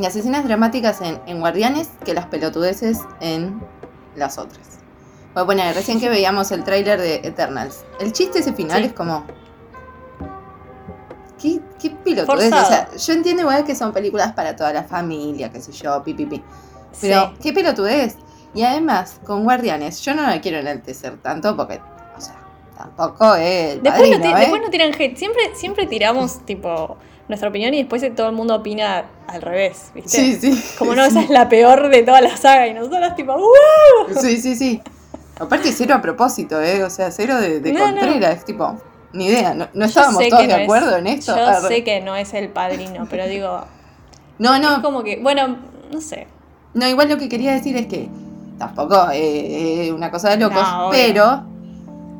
las 0.03 0.15
escenas 0.15 0.45
dramáticas 0.45 1.01
en, 1.01 1.19
en 1.25 1.39
Guardianes 1.39 1.89
que 2.05 2.13
las 2.13 2.25
pelotudeces 2.27 2.99
en 3.19 3.61
las 4.15 4.37
otras. 4.37 4.67
Voy 5.33 5.43
a 5.43 5.45
poner, 5.45 5.75
recién 5.75 5.99
que 5.99 6.09
veíamos 6.09 6.51
el 6.51 6.63
tráiler 6.63 6.99
de 6.99 7.15
Eternals. 7.17 7.83
El 7.99 8.11
chiste 8.13 8.39
ese 8.39 8.53
final 8.53 8.81
Sí. 8.81 8.87
es 8.87 8.93
como... 8.93 9.25
¿Qué, 11.41 11.61
qué 11.81 11.91
pelotudez? 11.91 12.51
O 12.51 12.65
sea, 12.65 12.89
yo 12.95 13.13
entiendo 13.13 13.43
igual 13.43 13.63
que 13.63 13.73
son 13.75 13.93
películas 13.93 14.33
para 14.33 14.55
toda 14.55 14.73
la 14.73 14.83
familia, 14.83 15.49
qué 15.49 15.61
sé 15.61 15.71
yo, 15.71 16.03
pi, 16.03 16.13
pi, 16.13 16.25
pi. 16.25 16.43
Pero, 16.99 17.27
Sí. 17.29 17.37
¿qué 17.41 17.53
pelotudez? 17.53 18.17
Y 18.53 18.63
además, 18.63 19.21
con 19.25 19.43
Guardianes, 19.43 20.01
yo 20.01 20.13
no 20.15 20.23
la 20.23 20.41
quiero 20.41 20.57
enaltecer 20.57 21.17
tanto 21.21 21.55
porque, 21.55 21.79
o 22.17 22.19
sea, 22.19 22.35
tampoco 22.77 23.35
es 23.35 23.81
Después, 23.81 24.09
no 24.09 24.17
padrino, 24.17 24.37
¿eh? 24.37 24.39
después 24.41 24.61
no 24.61 24.69
tiran 24.69 24.91
hate. 24.93 25.15
Siempre, 25.15 25.43
siempre 25.55 25.85
tiramos 25.85 26.45
tipo 26.45 26.97
nuestra 27.29 27.47
opinión 27.47 27.73
y 27.73 27.77
después 27.77 28.03
todo 28.15 28.27
el 28.27 28.35
mundo 28.35 28.55
opina 28.55 29.05
al 29.27 29.41
revés, 29.41 29.91
¿viste? 29.95 30.09
Sí, 30.09 30.35
sí. 30.35 30.63
Como 30.77 30.93
no, 30.95 31.03
sí. 31.05 31.09
esa 31.11 31.21
es 31.21 31.29
la 31.29 31.47
peor 31.47 31.87
de 31.89 32.03
toda 32.03 32.19
la 32.19 32.35
saga 32.35 32.67
y 32.67 32.73
nosotros 32.73 33.15
tipo, 33.15 33.33
¡uh! 33.35 34.13
Sí, 34.19 34.37
sí, 34.41 34.55
sí. 34.55 34.81
Aparte, 35.39 35.71
cero 35.71 35.95
a 35.95 36.01
propósito, 36.01 36.61
¿eh? 36.61 36.83
O 36.83 36.89
sea, 36.89 37.11
cero 37.11 37.39
de, 37.39 37.61
de 37.61 37.71
No, 37.71 37.79
no. 37.91 38.01
Contreras, 38.01 38.43
tipo, 38.43 38.75
ni 39.13 39.27
idea. 39.27 39.53
No, 39.53 39.67
no 39.73 39.85
estábamos 39.85 40.27
todos 40.27 40.45
de 40.47 40.53
es- 40.55 40.63
acuerdo 40.63 40.97
en 40.97 41.07
esto. 41.07 41.33
Yo 41.37 41.67
sé 41.67 41.83
que 41.85 42.01
no 42.01 42.15
es 42.17 42.33
el 42.33 42.49
padrino, 42.49 43.07
pero 43.09 43.25
digo, 43.27 43.61
No, 44.39 44.55
es 44.55 44.61
no, 44.61 44.81
como 44.81 45.03
que, 45.03 45.19
bueno, 45.21 45.57
no 45.91 46.01
sé. 46.01 46.27
no, 46.73 46.87
igual 46.87 47.09
lo 47.09 47.17
que 47.17 47.29
quería 47.29 47.51
decir 47.53 47.77
es 47.77 47.87
que 47.87 48.09
tampoco 48.57 49.09
es 49.13 49.91
una 49.91 50.09
cosa 50.11 50.29
de 50.31 50.37
locos, 50.37 50.65
pero 50.91 51.43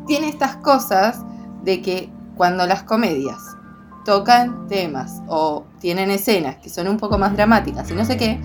tiene 0.07 0.29
estas 0.29 0.57
cosas 0.57 1.19
de 1.63 1.81
que 1.81 2.09
cuando 2.37 2.65
las 2.67 2.83
comedias 2.83 3.37
tocan 4.05 4.67
temas 4.67 5.21
o 5.27 5.63
tienen 5.79 6.09
escenas 6.11 6.55
que 6.57 6.69
son 6.69 6.87
un 6.87 6.97
poco 6.97 7.17
más 7.17 7.33
dramáticas 7.33 7.89
y 7.91 7.93
no 7.93 8.05
sé 8.05 8.17
qué, 8.17 8.39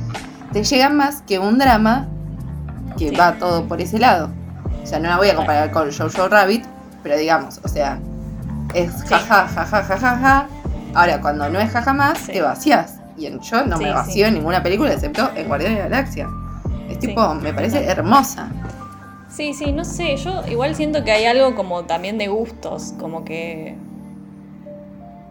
te 0.52 0.62
llegan 0.64 0.96
más 0.96 1.22
que 1.22 1.38
un 1.38 1.58
drama 1.58 2.08
que 2.98 3.08
Sí. 3.10 3.16
va 3.16 3.34
todo 3.34 3.64
por 3.64 3.80
ese 3.80 3.98
lado. 3.98 4.30
O 4.82 4.86
sea, 4.86 4.98
no 5.00 5.08
la 5.08 5.16
voy 5.16 5.28
a 5.28 5.34
comparar 5.34 5.70
con 5.72 5.90
Jojo 5.92 6.28
Rabbit, 6.28 6.64
pero 7.02 7.16
digamos, 7.16 7.60
o 7.64 7.68
sea, 7.68 7.98
es 8.74 8.90
jaja, 9.08 9.48
jaja, 9.48 9.82
jaja, 9.82 10.16
ja. 10.18 10.46
Ahora, 10.94 11.20
cuando 11.20 11.48
no 11.48 11.58
es 11.58 11.70
jaja 11.70 11.92
más, 11.92 12.18
Sí. 12.18 12.32
te 12.32 12.42
vacías. 12.42 12.96
Y 13.16 13.26
en, 13.26 13.40
yo 13.40 13.64
no 13.64 13.78
Sí, 13.78 13.84
me 13.84 13.92
vacío 13.92 14.26
en 14.26 14.34
ninguna 14.34 14.62
película 14.62 14.92
excepto 14.92 15.30
en 15.34 15.48
Guardianes 15.48 15.78
de 15.78 15.84
la 15.84 15.88
Galaxia. 15.88 16.28
Es 16.88 16.98
tipo, 16.98 17.34
me 17.34 17.52
parece 17.52 17.84
hermosa. 17.86 18.48
Sí, 19.28 19.54
sí, 19.54 19.72
no 19.72 19.84
sé, 19.84 20.16
yo 20.16 20.42
igual 20.48 20.76
siento 20.76 21.02
que 21.02 21.10
hay 21.12 21.24
algo 21.24 21.54
como 21.56 21.84
también 21.84 22.18
de 22.18 22.28
gustos, 22.28 22.94
como 23.00 23.24
que... 23.24 23.76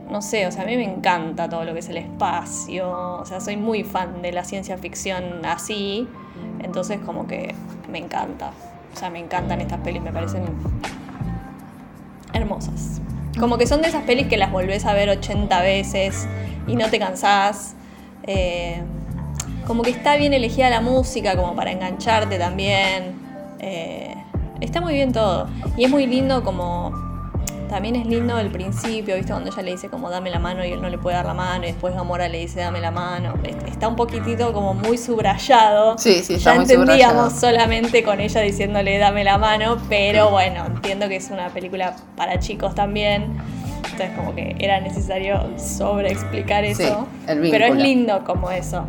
No 0.10 0.22
sé, 0.22 0.45
o 0.48 0.51
sea, 0.51 0.63
a 0.63 0.65
mí 0.65 0.75
me 0.75 0.83
encanta 0.83 1.50
todo 1.50 1.65
lo 1.65 1.74
que 1.74 1.79
es 1.79 1.89
el 1.89 1.98
espacio, 1.98 3.19
o 3.19 3.25
sea, 3.25 3.39
soy 3.39 3.57
muy 3.57 3.83
fan 3.83 4.22
de 4.22 4.31
la 4.31 4.43
ciencia 4.43 4.77
ficción 4.77 5.45
así, 5.45 6.07
entonces 6.62 7.00
como 7.00 7.25
que 7.25 7.55
me 7.89 7.98
encanta, 8.00 8.51
o 8.93 9.00
sea, 9.00 9.10
me 9.10 9.19
encantan 9.19 9.62
estas 9.62 9.79
pelis, 9.79 10.01
me 10.01 10.12
parecen 10.12 10.43
hermosas. 12.33 13.01
Como 13.39 13.57
que 13.57 13.65
son 13.65 13.81
de 13.81 13.88
esas 13.88 14.03
pelis 14.03 14.27
que 14.27 14.38
las 14.38 14.51
volvés 14.51 14.86
a 14.86 14.93
ver 14.93 15.10
80 15.10 15.62
veces 15.62 16.27
y 16.67 16.75
no 16.75 16.89
te 16.89 17.00
cansás. 17.00 17.75
eh, 18.27 18.83
como 19.65 19.81
que 19.81 19.91
está 19.91 20.17
bien 20.17 20.33
elegida 20.33 20.69
la 20.69 20.81
música, 20.81 21.36
como 21.36 21.55
para 21.55 21.72
engancharte 21.72 22.38
también. 22.38 23.15
eh, 23.60 24.13
está 24.60 24.81
muy 24.81 24.93
bien 24.93 25.12
todo. 25.13 25.48
Y 25.77 25.86
es 25.86 25.89
muy 25.91 26.05
lindo 26.05 26.43
como... 26.43 27.02
También 27.74 27.96
es 27.96 28.06
lindo 28.06 28.38
el 28.38 28.51
principio, 28.51 29.15
¿viste? 29.15 29.32
Cuando 29.32 29.50
ella 29.50 29.63
le 29.63 29.72
dice 29.72 29.89
como 29.89 30.12
dame 30.12 30.30
la 30.30 30.38
mano 30.38 30.63
y 30.63 30.72
él 30.72 30.80
no 30.80 30.89
le 30.89 31.00
puede 31.00 31.15
dar 31.15 31.25
la 31.25 31.34
mano 31.34 31.63
y 31.63 31.72
después 31.72 31.96
Gamora 31.96 32.27
le 32.30 32.38
dice 32.38 32.60
dame 32.60 32.80
la 32.80 32.92
mano. 32.92 33.34
Est- 33.44 33.63
Está 33.68 33.88
un 33.88 33.96
poquitito 33.96 34.53
como 34.53 34.75
muy 34.75 34.96
subrayado. 35.00 35.98
Sí, 35.98 36.22
sí, 36.24 36.36
está 36.36 36.51
ya 36.51 36.53
muy 36.60 36.63
entendíamos 36.65 37.34
subrayado. 37.34 37.39
solamente 37.39 38.03
con 38.03 38.20
ella 38.20 38.42
diciéndole 38.42 39.00
dame 39.00 39.24
la 39.24 39.39
mano, 39.39 39.80
pero 39.89 40.30
bueno, 40.30 40.68
entiendo 40.68 41.08
que 41.10 41.15
es 41.15 41.32
una 41.32 41.48
película 41.50 41.96
para 42.15 42.38
chicos 42.39 42.75
también. 42.75 43.36
Entonces 43.92 44.12
como 44.15 44.36
que 44.36 44.56
era 44.60 44.80
necesario 44.80 45.42
sobreexplicar 45.58 46.63
Sí, 46.65 46.84
eso. 46.84 47.08
el 47.27 47.50
pero 47.50 47.65
es 47.65 47.75
lindo 47.75 48.24
como 48.24 48.51
eso. 48.51 48.86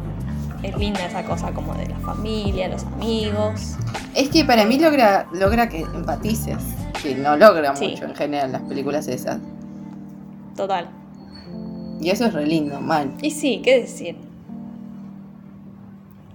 Es 0.64 0.76
linda 0.78 1.04
esa 1.04 1.22
cosa 1.24 1.52
como 1.52 1.74
de 1.74 1.86
la 1.88 1.98
familia, 1.98 2.68
los 2.68 2.84
amigos. 2.84 3.74
Es 4.14 4.30
que 4.30 4.44
para 4.44 4.64
mí 4.64 4.78
logra, 4.78 5.26
logra 5.32 5.68
que 5.68 5.80
empatices, 5.82 6.56
que 7.02 7.14
no 7.16 7.36
logra 7.36 7.76
Sí. 7.76 7.88
mucho 7.88 8.04
en 8.06 8.14
general 8.14 8.52
las 8.52 8.62
películas 8.62 9.06
esas. 9.08 9.38
Total. 10.56 10.88
Y 12.00 12.08
eso 12.10 12.24
es 12.24 12.32
re 12.32 12.46
lindo, 12.46 12.80
mal. 12.80 13.12
Y 13.20 13.30
sí, 13.30 13.60
qué 13.62 13.80
decir. 13.82 14.16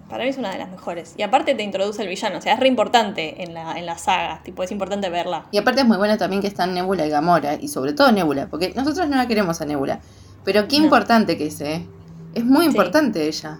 Para 0.09 0.23
mí 0.23 0.29
es 0.29 0.37
una 0.37 0.51
de 0.51 0.57
las 0.57 0.69
mejores. 0.69 1.13
Y 1.17 1.21
aparte 1.21 1.53
te 1.55 1.63
introduce 1.63 2.01
el 2.01 2.07
villano. 2.07 2.37
O 2.39 2.41
sea, 2.41 2.53
es 2.53 2.59
re 2.59 2.67
importante 2.67 3.43
en 3.43 3.53
la, 3.53 3.77
en 3.77 3.85
la 3.85 3.97
saga. 3.97 4.41
Tipo, 4.43 4.63
es 4.63 4.71
importante 4.71 5.09
verla. 5.09 5.45
Y 5.51 5.57
aparte 5.57 5.81
es 5.81 5.87
muy 5.87 5.97
bueno 5.97 6.17
también 6.17 6.41
que 6.41 6.47
están 6.47 6.73
Nebula 6.73 7.05
y 7.05 7.09
Gamora, 7.09 7.55
y 7.55 7.67
sobre 7.67 7.93
todo 7.93 8.11
Nebula, 8.11 8.47
porque 8.49 8.73
nosotros 8.75 9.07
no 9.09 9.17
la 9.17 9.27
queremos 9.27 9.61
a 9.61 9.65
Nebula. 9.65 9.99
Pero 10.43 10.67
qué 10.67 10.77
No. 10.79 10.85
importante 10.85 11.37
que 11.37 11.47
es, 11.47 11.61
¿eh? 11.61 11.85
Es 12.33 12.43
muy 12.45 12.61
Sí. 12.65 12.71
importante 12.71 13.27
ella. 13.27 13.59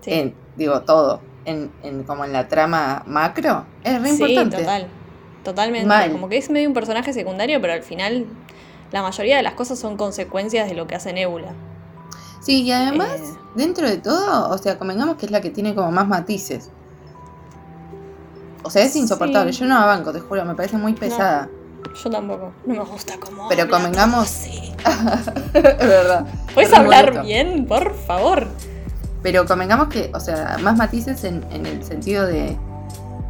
Sí, 0.00 0.12
En, 0.12 0.34
digo, 0.56 0.80
todo. 0.82 1.20
En, 1.44 1.70
en- 1.82 2.02
como 2.04 2.24
en 2.24 2.32
la 2.32 2.48
trama 2.48 3.02
macro. 3.06 3.64
Es 3.82 4.00
re 4.02 4.08
Sí, 4.10 4.22
importante. 4.22 4.58
total. 4.58 4.88
Totalmente. 5.44 5.86
Mal. 5.86 6.12
Como 6.12 6.28
que 6.28 6.36
es 6.36 6.50
medio 6.50 6.68
un 6.68 6.74
personaje 6.74 7.12
secundario, 7.12 7.60
pero 7.60 7.72
al 7.72 7.82
final 7.82 8.26
la 8.92 9.02
mayoría 9.02 9.36
de 9.36 9.42
las 9.42 9.54
cosas 9.54 9.78
son 9.78 9.96
consecuencias 9.96 10.68
de 10.68 10.74
lo 10.74 10.86
que 10.86 10.94
hace 10.94 11.12
Nebula. 11.12 11.52
Sí, 12.40 12.62
y 12.62 12.72
además, 12.72 13.10
Eh. 13.18 13.34
dentro 13.54 13.88
de 13.88 13.96
todo, 13.98 14.50
o 14.50 14.58
sea, 14.58 14.78
convengamos 14.78 15.16
que 15.16 15.26
es 15.26 15.32
la 15.32 15.40
que 15.40 15.50
tiene 15.50 15.74
como 15.74 15.90
más 15.90 16.06
matices. 16.08 16.70
O 18.62 18.70
sea, 18.70 18.82
es 18.84 18.92
Sí. 18.92 18.98
insoportable. 19.00 19.52
Yo 19.52 19.64
no 19.66 19.78
la 19.78 19.86
banco, 19.86 20.12
te 20.12 20.20
juro, 20.20 20.44
me 20.44 20.54
parece 20.54 20.76
muy 20.76 20.92
pesada. 20.94 21.48
Yo 22.02 22.10
tampoco. 22.10 22.52
No 22.66 22.74
me 22.74 22.80
gusta 22.90 23.14
cómo. 23.18 23.48
Pero 23.48 23.62
habla 23.62 23.76
convengamos- 23.78 24.24
así. 24.24 24.72
es 25.54 25.62
verdad. 25.78 26.26
¿Puedes 26.54 26.72
hablar 26.72 27.22
bien, 27.24 27.66
por 27.66 27.94
favor? 27.94 28.46
Pero 29.22 29.46
convengamos 29.46 29.88
que, 29.88 30.10
o 30.14 30.20
sea, 30.20 30.56
más 30.62 30.76
matices 30.76 31.24
en, 31.24 31.44
en 31.50 31.66
el 31.66 31.82
sentido 31.84 32.26
de 32.26 32.56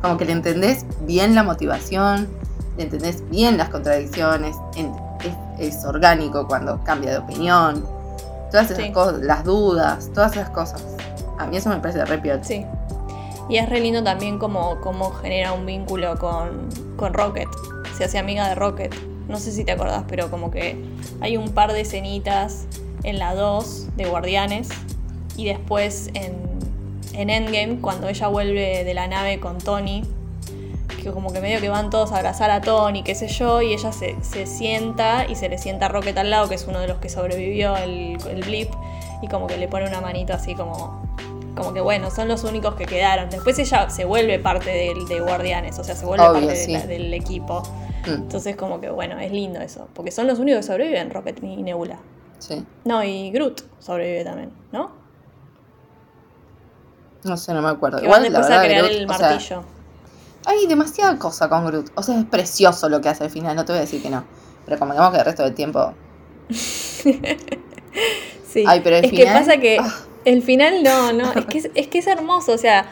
Como 0.03 0.17
que 0.17 0.25
le 0.27 0.33
entendés 0.33 0.85
bien 1.07 1.35
la 1.35 1.43
motivación, 1.43 2.29
le 2.77 2.85
entendés 2.85 3.29
bien 3.31 3.57
las 3.57 3.69
contradicciones, 3.71 4.55
es, 4.77 4.87
es 5.59 5.85
orgánico 5.85 6.47
cuando 6.47 6.83
cambia 6.85 7.11
de 7.11 7.19
opinión, 7.19 7.85
todas 8.53 8.71
esas 8.71 8.85
Sí. 8.85 8.93
cosas, 8.93 9.19
las 9.23 9.43
dudas, 9.45 10.11
todas 10.15 10.33
esas 10.33 10.51
cosas. 10.51 10.83
A 11.39 11.47
mí 11.47 11.57
eso 11.57 11.69
me 11.71 11.79
parece 11.79 12.05
re 12.05 12.19
piola. 12.19 12.45
Sí. 12.45 12.65
Y 13.49 13.57
es 13.57 13.69
re 13.69 13.81
lindo 13.81 14.05
también 14.05 14.39
como, 14.39 14.81
como 14.83 15.11
genera 15.11 15.53
un 15.53 15.67
vínculo 15.67 16.17
con, 16.19 16.69
con 16.97 17.13
Rocket. 17.15 17.49
Se 17.97 18.05
hace 18.05 18.19
amiga 18.19 18.49
de 18.49 18.55
Rocket. 18.55 18.95
No 19.27 19.39
sé 19.39 19.51
si 19.53 19.65
te 19.65 19.73
acordás, 19.73 20.05
pero 20.07 20.31
como 20.31 20.51
que 20.53 20.81
hay 21.21 21.37
un 21.37 21.51
par 21.51 21.73
de 21.73 21.81
escenitas 21.81 22.67
en 23.03 23.19
la 23.19 23.35
2 23.35 23.97
de 23.97 24.05
Guardianes. 24.07 24.69
Y 25.39 25.47
después 25.47 26.11
en, 26.13 26.35
en 27.15 27.31
Endgame, 27.31 27.79
cuando 27.81 28.09
ella 28.09 28.29
vuelve 28.29 28.85
de 28.85 28.93
la 28.93 29.07
nave 29.07 29.41
con 29.41 29.57
Tony. 29.59 30.03
Que 31.03 31.13
como 31.13 31.33
que 31.33 31.41
medio 31.41 31.61
que 31.61 31.69
van 31.69 31.91
todos 31.91 32.11
a 32.13 32.17
abrazar 32.17 32.51
a 32.51 32.61
Tony, 32.61 33.03
qué 33.05 33.15
sé 33.15 33.29
yo. 33.29 33.63
Y 33.63 33.73
ella 33.73 33.93
se, 33.93 34.17
se 34.23 34.47
sienta 34.47 35.27
y 35.29 35.37
se 35.37 35.49
le 35.49 35.57
sienta 35.57 35.87
a 35.87 35.89
Rocket 35.89 36.19
al 36.19 36.29
lado, 36.31 36.49
que 36.49 36.57
es 36.57 36.67
uno 36.67 36.81
de 36.81 36.89
los 36.89 36.99
que 36.99 37.09
sobrevivió 37.09 37.77
el, 37.77 38.19
el 38.29 38.43
blip. 38.45 38.69
Y 39.23 39.29
como 39.29 39.47
que 39.47 39.57
le 39.57 39.69
pone 39.69 39.87
una 39.87 40.01
manito 40.01 40.33
así 40.35 40.55
como 40.55 41.07
como 41.57 41.73
que 41.75 41.81
bueno, 41.81 42.09
son 42.13 42.29
los 42.29 42.45
únicos 42.45 42.77
que 42.77 42.87
quedaron. 42.87 43.31
Después 43.31 43.59
ella 43.59 43.91
se 43.91 44.05
vuelve 44.05 44.39
parte 44.39 44.71
del- 44.71 45.07
de, 45.09 45.19
Guardianes, 45.21 45.77
o 45.81 45.83
sea, 45.85 45.97
se 45.97 46.07
vuelve 46.07 46.25
Obvio, 46.25 46.47
parte 46.47 46.67
de 46.67 46.73
la- 46.73 46.87
del 46.87 47.13
equipo. 47.15 47.63
Mm, 48.07 48.11
Entonces 48.11 48.55
como 48.55 48.81
que 48.81 48.91
bueno, 48.91 49.19
es 49.19 49.33
lindo 49.33 49.61
eso, 49.61 49.89
porque 49.93 50.13
son 50.13 50.29
los 50.29 50.39
únicos 50.39 50.61
que 50.61 50.67
sobreviven, 50.69 51.11
Rocket 51.11 51.43
y 51.43 51.57
Nebula. 51.65 51.99
sí. 52.39 52.65
No, 52.85 53.03
y 53.03 53.33
Groot 53.33 53.63
sobrevive 53.81 54.23
también, 54.25 54.51
¿no? 54.71 54.93
No 57.29 57.37
sé, 57.37 57.53
no 57.55 57.63
me 57.63 57.69
acuerdo. 57.69 57.99
Que 57.99 58.05
Igual, 58.05 58.23
van 58.23 58.33
la 58.33 58.39
después 58.41 58.57
a 58.57 58.61
verdad, 58.63 58.65
crear 58.65 58.85
Groot, 58.85 58.97
el 59.03 59.11
o 59.11 59.15
sea, 59.15 59.29
martillo. 59.31 59.63
hay 60.47 60.67
demasiada 60.67 61.19
cosa 61.19 61.49
con 61.49 61.67
Groot. 61.67 61.91
O 61.95 62.03
sea, 62.03 62.19
es 62.19 62.25
precioso 62.27 62.89
lo 62.89 63.01
que 63.01 63.09
hace 63.09 63.25
al 63.25 63.31
final, 63.31 63.55
no 63.57 63.65
te 63.65 63.73
voy 63.73 63.79
a 63.79 63.83
decir 63.83 64.03
que 64.03 64.11
no. 64.11 64.25
Pero 64.65 64.79
convengamos 64.79 65.13
que 65.13 65.19
el 65.19 65.25
resto 65.25 65.43
del 65.45 65.55
tiempo. 65.55 65.93
Sí. 68.47 68.65
Ay, 68.67 68.81
pero 68.83 68.97
el 68.97 69.05
es 69.05 69.11
final- 69.11 69.27
que 69.27 69.33
pasa 69.41 69.61
que 69.61 69.79
ah. 69.79 69.95
el 70.25 70.43
final 70.43 70.83
no, 70.83 71.13
no, 71.13 71.33
es 71.33 71.45
que 71.51 71.59
es, 71.59 71.71
es 71.75 71.89
que 71.89 71.99
es 71.99 72.07
hermoso, 72.07 72.53
o 72.53 72.59
sea, 72.59 72.87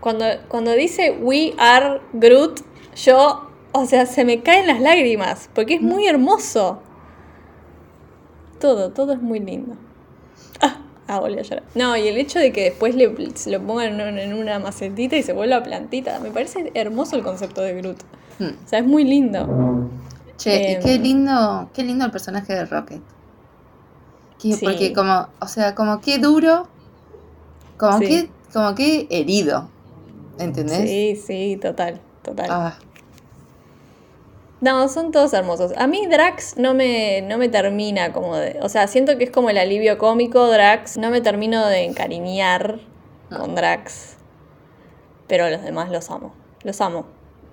cuando, 0.00 0.24
cuando 0.48 0.72
dice 0.72 1.12
We 1.12 1.54
are 1.56 2.00
Groot, 2.12 2.62
yo, 2.96 3.48
o 3.72 3.86
sea, 3.86 4.06
se 4.06 4.24
me 4.24 4.42
caen 4.42 4.66
las 4.66 4.80
lágrimas, 4.80 5.50
porque 5.54 5.74
es 5.76 5.82
muy 5.82 6.08
hermoso. 6.08 6.80
Todo, 8.58 8.90
todo 8.90 9.12
es 9.12 9.22
muy 9.22 9.38
lindo. 9.38 9.76
Ah, 11.08 11.20
volví 11.20 11.38
a 11.38 11.42
llorar. 11.42 11.62
No, 11.74 11.96
y 11.96 12.08
el 12.08 12.16
hecho 12.16 12.38
de 12.38 12.52
que 12.52 12.64
después 12.64 12.94
le, 12.96 13.14
se 13.36 13.50
lo 13.50 13.60
pongan 13.62 14.00
en, 14.00 14.08
un- 14.08 14.18
en 14.18 14.34
una 14.34 14.58
macetita 14.58 15.16
y 15.16 15.22
se 15.22 15.32
vuelva 15.32 15.62
plantita, 15.62 16.18
me 16.18 16.30
parece 16.30 16.72
hermoso 16.74 17.14
el 17.16 17.22
concepto 17.22 17.60
de 17.62 17.74
Groot. 17.74 17.98
Mm. 18.40 18.44
O 18.64 18.68
sea, 18.68 18.80
es 18.80 18.86
muy 18.86 19.04
lindo. 19.04 19.88
Che, 20.36 20.72
Em. 20.72 20.80
y 20.80 20.84
qué 20.84 20.98
lindo, 20.98 21.70
qué 21.72 21.82
lindo 21.84 22.04
el 22.04 22.10
personaje 22.10 22.52
de 22.54 22.64
Rocket. 22.66 23.00
Que- 24.38 24.52
Sí. 24.54 24.64
Porque 24.64 24.92
como, 24.92 25.28
o 25.40 25.46
sea, 25.48 25.74
como 25.74 26.00
qué 26.00 26.18
duro, 26.18 26.68
como 27.78 27.98
Sí. 27.98 28.06
que, 28.06 28.30
como 28.52 28.74
que 28.74 29.06
herido. 29.10 29.68
¿Entendés? 30.38 30.88
Sí, 30.88 31.16
sí, 31.16 31.56
total, 31.62 32.00
total. 32.22 32.46
Ah, 32.50 32.74
No, 34.66 34.88
son 34.88 35.12
todos 35.12 35.32
hermosos. 35.32 35.72
A 35.76 35.86
mí 35.86 36.06
Drax 36.06 36.56
no 36.56 36.74
me, 36.74 37.22
no 37.22 37.38
me 37.38 37.48
termina 37.48 38.12
como 38.12 38.36
de... 38.36 38.58
O 38.62 38.68
sea, 38.68 38.88
siento 38.88 39.16
que 39.16 39.24
es 39.24 39.30
como 39.30 39.48
el 39.50 39.58
alivio 39.58 39.96
cómico 39.96 40.46
Drax. 40.48 40.96
No 40.96 41.10
me 41.10 41.20
termino 41.20 41.64
de 41.66 41.84
encariñar 41.84 42.80
con 43.30 43.54
Drax. 43.54 44.16
Pero 45.28 45.48
los 45.50 45.62
demás 45.62 45.90
los 45.90 46.10
amo. 46.10 46.34
Los 46.64 46.80
amo. 46.80 47.06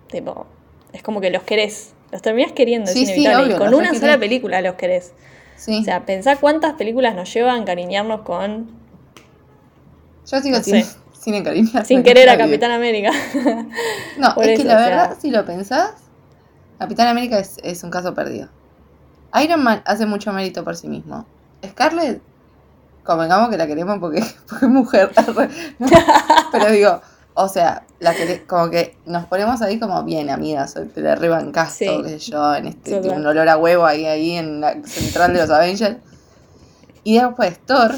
Tipo, 0.10 0.48
es 0.92 1.04
como 1.04 1.22
que 1.22 1.30
los 1.30 1.44
querés. 1.44 1.94
Los 2.12 2.22
terminás 2.22 2.52
queriendo, 2.52 2.92
Sí, 2.92 3.04
es 3.04 3.10
sí, 3.10 3.14
inevitable. 3.22 3.46
obvio, 3.46 3.56
y 3.56 3.60
con 3.60 3.74
una 3.74 3.94
sola 3.94 4.18
película 4.18 4.62
los 4.62 4.76
querés. 4.76 5.14
sí. 5.56 5.80
O 5.82 5.84
sea, 5.84 6.06
pensá 6.06 6.36
cuántas 6.38 6.74
películas 6.74 7.16
nos 7.16 7.32
lleva 7.34 7.54
a 7.54 7.58
encariñarnos 7.58 8.22
con... 8.22 8.70
Yo 10.32 10.40
sigo 10.42 10.58
no 10.58 10.64
sin, 10.64 10.86
sin 11.20 11.34
encariñarme 11.36 11.86
Sin 11.86 12.02
querer 12.04 12.30
a. 12.30 12.38
Capitán 12.38 12.72
América. 12.72 13.12
No, 14.18 14.34
Por 14.36 14.46
es 14.48 14.60
que 14.60 14.66
la 14.66 14.76
o 14.76 14.78
sea- 14.78 14.88
verdad, 14.90 15.18
si 15.20 15.32
lo 15.32 15.46
pensás, 15.46 15.94
Capitán 16.84 17.08
América 17.08 17.40
es, 17.40 17.58
es 17.64 17.82
un 17.84 17.90
caso 17.90 18.14
perdido. 18.14 18.50
Iron 19.42 19.64
Man 19.64 19.82
hace 19.86 20.06
mucho 20.06 20.34
mérito 20.34 20.66
por 20.66 20.76
sí 20.76 20.90
mismo. 20.90 21.26
Scarlett, 21.66 22.22
convengamos 23.06 23.50
que 23.50 23.58
la 23.58 23.68
queremos 23.68 24.00
porque, 24.00 24.22
porque 24.50 24.66
es 24.66 24.72
mujer. 24.72 25.12
Pero 26.52 26.70
digo, 26.72 27.02
o 27.36 27.48
sea, 27.48 27.86
la 28.02 28.14
como 28.48 28.70
que 28.70 28.98
nos 29.06 29.26
ponemos 29.28 29.62
ahí 29.62 29.80
como 29.80 30.04
bien, 30.04 30.30
amigas, 30.30 30.76
te 30.94 31.00
la 31.02 31.16
rebancás, 31.16 31.74
Sí. 31.74 31.88
qué 32.04 32.20
sé 32.20 32.32
yo, 32.32 32.54
en 32.54 32.68
este, 32.68 32.92
Total. 32.92 33.18
un 33.20 33.26
olor 33.28 33.48
a 33.48 33.58
huevo 33.58 33.86
ahí, 33.86 34.06
ahí 34.06 34.32
en 34.34 34.60
la 34.60 34.76
central 34.84 35.34
de 35.34 35.40
los 35.40 35.50
Avengers. 35.50 35.98
Y 37.06 37.18
después 37.18 37.60
Thor, 37.66 37.96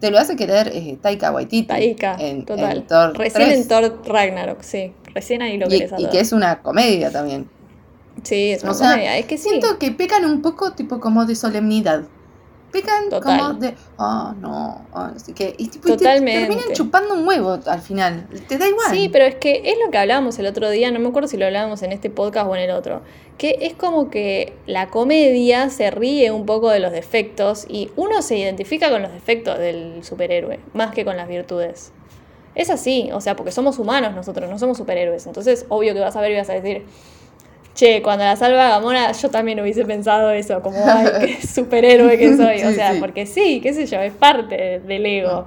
te 0.00 0.10
lo 0.10 0.18
hace 0.18 0.34
querer 0.34 0.68
eh, 0.68 0.98
Taika 1.00 1.30
Waititi. 1.30 1.66
Taika, 1.66 2.16
en, 2.18 2.46
total. 2.46 2.78
en 2.78 2.86
Thor 2.86 3.18
Recién 3.18 3.48
3. 3.48 3.58
en 3.60 3.68
Thor 3.68 4.02
Ragnarok, 4.06 4.62
sí. 4.62 4.94
Recién 5.14 5.42
ahí 5.42 5.58
lo 5.58 5.66
y, 5.66 5.78
querés 5.78 5.92
a 5.92 6.00
y 6.00 6.08
que 6.08 6.20
es 6.20 6.32
una 6.32 6.62
comedia 6.62 7.12
también. 7.12 7.48
Sí, 8.22 8.52
es 8.52 8.62
una 8.62 8.72
O 8.72 8.74
sea, 8.74 8.92
comedia. 8.92 9.18
Es 9.18 9.26
que 9.26 9.38
sí. 9.38 9.48
Siento 9.48 9.78
que 9.78 9.90
pecan 9.90 10.24
un 10.24 10.42
poco 10.42 10.72
tipo 10.72 11.00
como 11.00 11.26
de 11.26 11.34
solemnidad. 11.34 12.04
Pecan 12.74 13.08
Total. 13.08 13.38
como 13.38 13.54
de, 13.60 13.74
oh 13.98 14.34
no, 14.40 14.84
oh, 14.92 15.06
no 15.06 15.18
sé 15.20 15.32
qué. 15.32 15.54
Y, 15.56 15.68
tipo, 15.68 15.86
y 15.86 15.92
te 15.92 15.98
Totalmente. 15.98 16.48
terminan 16.48 16.72
chupando 16.72 17.14
un 17.14 17.26
huevo 17.26 17.56
al 17.66 17.80
final. 17.80 18.26
Te 18.48 18.58
da 18.58 18.66
igual. 18.66 18.88
Sí, 18.90 19.08
pero 19.08 19.26
es 19.26 19.36
que 19.36 19.62
es 19.64 19.76
lo 19.84 19.92
que 19.92 19.98
hablábamos 19.98 20.40
el 20.40 20.46
otro 20.46 20.68
día, 20.68 20.90
no 20.90 20.98
me 20.98 21.06
acuerdo 21.06 21.28
si 21.28 21.36
lo 21.36 21.46
hablábamos 21.46 21.84
en 21.84 21.92
este 21.92 22.10
podcast 22.10 22.48
o 22.48 22.56
en 22.56 22.62
el 22.62 22.70
otro, 22.72 23.02
que 23.38 23.58
es 23.60 23.74
como 23.74 24.10
que 24.10 24.54
la 24.66 24.88
comedia 24.88 25.70
se 25.70 25.92
ríe 25.92 26.32
un 26.32 26.46
poco 26.46 26.68
de 26.68 26.80
los 26.80 26.90
defectos 26.90 27.64
y 27.68 27.92
uno 27.94 28.22
se 28.22 28.38
identifica 28.38 28.90
con 28.90 29.02
los 29.02 29.12
defectos 29.12 29.56
del 29.56 30.02
superhéroe, 30.02 30.58
más 30.72 30.92
que 30.92 31.04
con 31.04 31.16
las 31.16 31.28
virtudes. 31.28 31.92
Es 32.56 32.70
así, 32.70 33.10
o 33.12 33.20
sea, 33.20 33.36
porque 33.36 33.52
somos 33.52 33.78
humanos 33.78 34.16
nosotros, 34.16 34.50
no 34.50 34.58
somos 34.58 34.78
superhéroes. 34.78 35.26
Entonces, 35.26 35.64
obvio 35.68 35.94
que 35.94 36.00
vas 36.00 36.16
a 36.16 36.20
ver 36.20 36.32
y 36.32 36.36
vas 36.36 36.50
a 36.50 36.54
decir, 36.54 36.84
che, 37.74 38.02
cuando 38.02 38.24
la 38.24 38.36
salva 38.36 38.68
Gamora, 38.68 39.12
yo 39.12 39.30
también 39.30 39.60
hubiese 39.60 39.84
pensado 39.84 40.30
eso, 40.30 40.62
como, 40.62 40.78
ay, 40.86 41.06
qué 41.20 41.46
superhéroe 41.46 42.16
que 42.18 42.36
soy. 42.36 42.62
o 42.62 42.72
sea, 42.72 42.92
sí. 42.94 43.00
porque 43.00 43.26
sí, 43.26 43.60
qué 43.60 43.72
sé 43.74 43.86
yo, 43.86 44.00
es 44.00 44.12
parte 44.12 44.80
del 44.80 45.04
ego. 45.06 45.46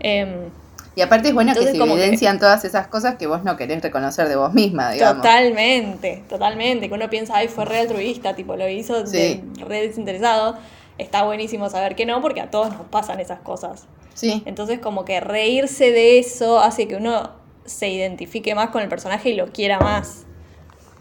Em, 0.00 0.50
Y 0.94 1.00
aparte 1.02 1.28
es 1.28 1.34
bueno 1.34 1.50
Entonces, 1.52 1.72
que 1.74 1.78
se 1.78 1.84
que- 1.84 1.92
evidencian 1.92 2.38
todas 2.38 2.64
esas 2.64 2.86
cosas 2.88 3.16
que 3.16 3.26
vos 3.26 3.44
no 3.44 3.56
querés 3.56 3.82
reconocer 3.82 4.28
de 4.28 4.36
vos 4.36 4.52
misma, 4.54 4.90
digamos. 4.92 5.22
Totalmente, 5.22 6.22
totalmente. 6.28 6.88
Que 6.88 6.94
uno 6.94 7.08
piensa, 7.10 7.36
ay, 7.36 7.48
fue 7.48 7.64
re 7.66 7.80
altruista, 7.80 8.34
tipo, 8.34 8.56
lo 8.56 8.68
hizo 8.68 9.02
de- 9.02 9.06
Sí. 9.06 9.44
re 9.66 9.82
desinteresado. 9.86 10.56
Está 10.98 11.24
buenísimo 11.24 11.68
saber 11.68 11.94
que 11.94 12.06
no, 12.06 12.22
porque 12.22 12.40
a 12.40 12.50
todos 12.50 12.70
nos 12.72 12.86
pasan 12.88 13.20
esas 13.20 13.40
cosas. 13.40 13.86
Sí, 14.14 14.42
Entonces, 14.46 14.78
como 14.78 15.04
que 15.04 15.20
reírse 15.20 15.90
de 15.92 16.18
eso 16.18 16.58
hace 16.60 16.88
que 16.88 16.96
uno 16.96 17.32
se 17.66 17.88
identifique 17.90 18.54
más 18.54 18.70
con 18.70 18.80
el 18.82 18.88
personaje 18.88 19.28
y 19.30 19.34
lo 19.34 19.48
quiera 19.52 19.78
más. 19.78 20.25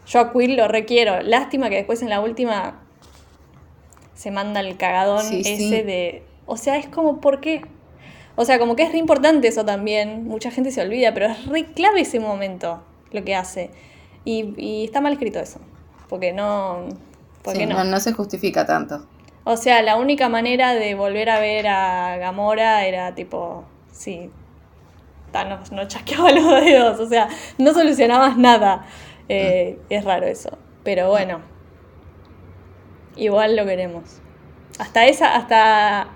Yo 0.06 0.20
a 0.20 0.32
Quill 0.34 0.56
lo 0.56 0.68
requiero. 0.68 1.22
Lástima 1.22 1.70
que 1.70 1.76
después 1.76 2.02
en 2.02 2.10
la 2.10 2.20
última 2.20 2.82
se 4.14 4.32
manda 4.32 4.60
el 4.60 4.78
cagadón 4.78 5.24
Sí, 5.24 5.42
ese 5.42 5.58
sí. 5.58 5.70
de. 5.82 6.24
O 6.46 6.58
sea, 6.58 6.78
es 6.78 6.88
como, 6.88 7.20
¿por 7.22 7.42
qué? 7.42 7.62
O 8.36 8.46
sea, 8.46 8.60
como 8.60 8.76
que 8.76 8.84
es 8.84 8.92
re 8.92 8.98
importante 8.98 9.48
eso 9.48 9.66
también. 9.66 10.28
Mucha 10.28 10.52
gente 10.52 10.72
se 10.72 10.82
olvida, 10.82 11.14
pero 11.14 11.28
es 11.28 11.46
re 11.48 11.66
clave 11.66 12.02
ese 12.02 12.20
momento 12.20 12.84
lo 13.12 13.24
que 13.24 13.36
hace. 13.36 13.72
Y, 14.26 14.54
y 14.58 14.86
está 14.86 15.02
mal 15.02 15.14
escrito 15.14 15.40
eso. 15.40 15.60
Porque 16.10 16.34
no. 16.34 16.88
¿Por 17.42 17.54
sí, 17.54 17.60
qué 17.60 17.66
no, 17.66 17.78
no? 17.78 17.84
no 17.86 18.00
se 18.00 18.12
justifica 18.14 18.66
tanto. 18.66 19.06
O 19.44 19.58
sea, 19.58 19.82
la 19.84 19.98
única 19.98 20.28
manera 20.28 20.74
de 20.74 20.96
volver 20.96 21.30
a 21.30 21.40
ver 21.40 21.68
a 21.68 22.18
Gamora 22.18 22.86
era 22.86 23.14
tipo, 23.14 23.64
sí, 23.92 24.32
Thanos 25.32 25.72
no 25.72 25.88
chasqueaba 25.88 26.32
los 26.34 26.66
dedos, 26.66 27.00
o 27.00 27.08
sea, 27.08 27.28
no 27.60 27.72
solucionabas 27.74 28.38
nada. 28.38 28.88
Eh, 29.30 29.80
Es 29.90 30.04
raro 30.06 30.26
eso, 30.26 30.58
pero 30.84 31.10
bueno, 31.10 31.42
igual 33.16 33.56
lo 33.56 33.66
queremos. 33.66 34.04
Hasta 34.80 35.06
esa, 35.06 35.36
hasta, 35.36 36.08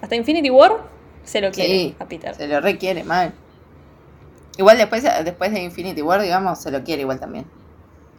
hasta 0.00 0.16
Infinity 0.16 0.50
War 0.50 0.84
se 1.24 1.40
lo 1.40 1.50
quiere 1.50 1.68
Sí, 1.74 1.96
a 1.98 2.04
Peter. 2.06 2.34
se 2.34 2.46
lo 2.46 2.60
requiere 2.60 3.04
mal. 3.04 3.32
Igual 4.56 4.76
después, 4.78 5.02
después 5.24 5.52
de 5.52 5.62
Infinity 5.62 6.02
War, 6.02 6.20
digamos, 6.20 6.60
se 6.60 6.70
lo 6.70 6.82
quiere 6.84 7.02
igual 7.02 7.18
también. 7.18 7.46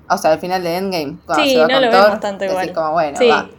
O 0.09 0.17
sea, 0.17 0.31
al 0.33 0.39
final 0.39 0.61
de 0.63 0.77
Endgame, 0.77 1.17
cuando 1.25 1.43
Sí, 1.45 1.51
se 1.53 1.59
va 1.59 1.67
no 1.67 1.73
con 1.75 1.81
lo 1.85 1.91
Thor, 1.91 2.03
vemos 2.05 2.19
tanto 2.19 2.45
igual. 2.45 2.73
como, 2.73 2.91
bueno, 2.91 3.17
Sí. 3.17 3.27
va, 3.27 3.49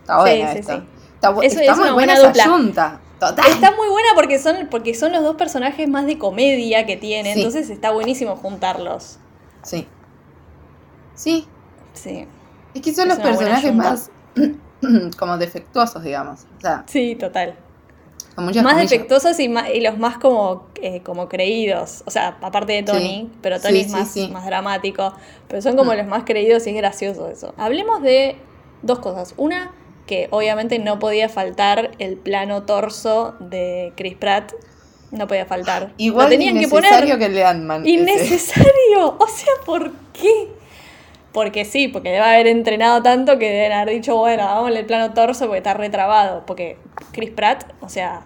está 0.00 0.20
bueno 0.20 0.52
Sí, 0.52 0.58
esto. 0.58 0.72
Está, 1.14 1.28
Eso 1.42 1.60
está 1.60 1.72
es 1.72 1.78
muy 1.78 1.90
buena 1.90 2.14
buena 2.20 2.30
esa 2.30 2.48
junta. 2.50 3.00
Total. 3.20 3.46
Está 3.50 3.70
muy 3.72 3.88
buena 3.88 4.08
porque 4.14 4.38
son, 4.38 4.68
porque 4.70 4.94
son 4.94 5.12
los 5.12 5.22
dos 5.22 5.36
personajes 5.36 5.88
más 5.88 6.06
de 6.06 6.18
comedia 6.18 6.84
que 6.86 6.96
tiene, 6.96 7.32
entonces 7.32 7.70
está 7.70 7.90
buenísimo 7.90 8.36
juntarlos. 8.36 9.18
Sí. 9.64 9.86
Sí, 11.14 11.46
Sí, 11.92 12.26
es 12.74 12.82
que 12.82 12.92
son 12.92 13.08
Es 13.10 13.16
los 13.18 13.24
personajes 13.26 13.72
más 13.74 14.10
como 15.18 15.38
defectuosos, 15.38 16.02
digamos. 16.02 16.40
O 16.58 16.60
sea, 16.60 16.82
sí, 16.88 17.14
total. 17.14 17.54
Con 18.34 18.46
muchas 18.46 18.64
más 18.64 18.72
comillas. 18.72 18.90
defectuosos 18.90 19.38
y, 19.38 19.48
ma- 19.48 19.70
y 19.70 19.80
los 19.80 19.96
más 19.96 20.18
como, 20.18 20.66
eh, 20.82 21.02
como 21.02 21.28
creídos. 21.28 22.02
O 22.04 22.10
sea, 22.10 22.36
aparte 22.42 22.72
de 22.72 22.82
Tony, 22.82 23.30
Sí. 23.32 23.38
pero 23.42 23.60
Tony 23.60 23.74
Sí, 23.74 23.80
es 23.82 23.90
más, 23.92 24.10
sí. 24.10 24.28
más 24.32 24.44
dramático. 24.44 25.14
Pero 25.46 25.62
son 25.62 25.76
como 25.76 25.92
Mm. 25.92 25.96
los 25.98 26.06
más 26.08 26.24
creídos 26.24 26.66
y 26.66 26.70
es 26.70 26.76
gracioso 26.76 27.28
eso. 27.28 27.54
Hablemos 27.56 28.02
de 28.02 28.36
dos 28.82 28.98
cosas. 28.98 29.34
Una, 29.36 29.70
que 30.08 30.26
obviamente 30.32 30.80
no 30.80 30.98
podía 30.98 31.28
faltar 31.28 31.92
el 32.00 32.16
plano 32.16 32.64
torso 32.64 33.36
de 33.38 33.92
Chris 33.96 34.16
Pratt. 34.16 34.52
No 35.14 35.26
podía 35.26 35.46
faltar. 35.46 35.92
Igual 35.96 36.26
Lo 36.26 36.30
tenían 36.30 36.58
que 36.58 36.68
poner. 36.68 36.84
innecesario 36.90 37.18
que 37.18 37.24
el 37.26 37.34
de 37.34 37.44
Ant-Man. 37.44 37.82
ese. 37.82 37.90
Innecesario. 37.90 38.72
O 39.18 39.26
sea, 39.26 39.52
¿por 39.64 39.92
qué? 40.12 40.48
Porque 41.32 41.64
sí, 41.64 41.88
porque 41.88 42.10
debe 42.10 42.24
haber 42.24 42.46
entrenado 42.46 43.02
tanto 43.02 43.38
que 43.38 43.50
deben 43.50 43.72
haber 43.72 43.94
dicho, 43.94 44.16
bueno, 44.16 44.44
hagámosle 44.44 44.80
el 44.80 44.86
plano 44.86 45.12
torso 45.14 45.46
porque 45.46 45.58
está 45.58 45.74
retrabado. 45.74 46.44
Porque 46.46 46.76
Chris 47.12 47.30
Pratt, 47.30 47.64
o 47.80 47.88
sea, 47.88 48.22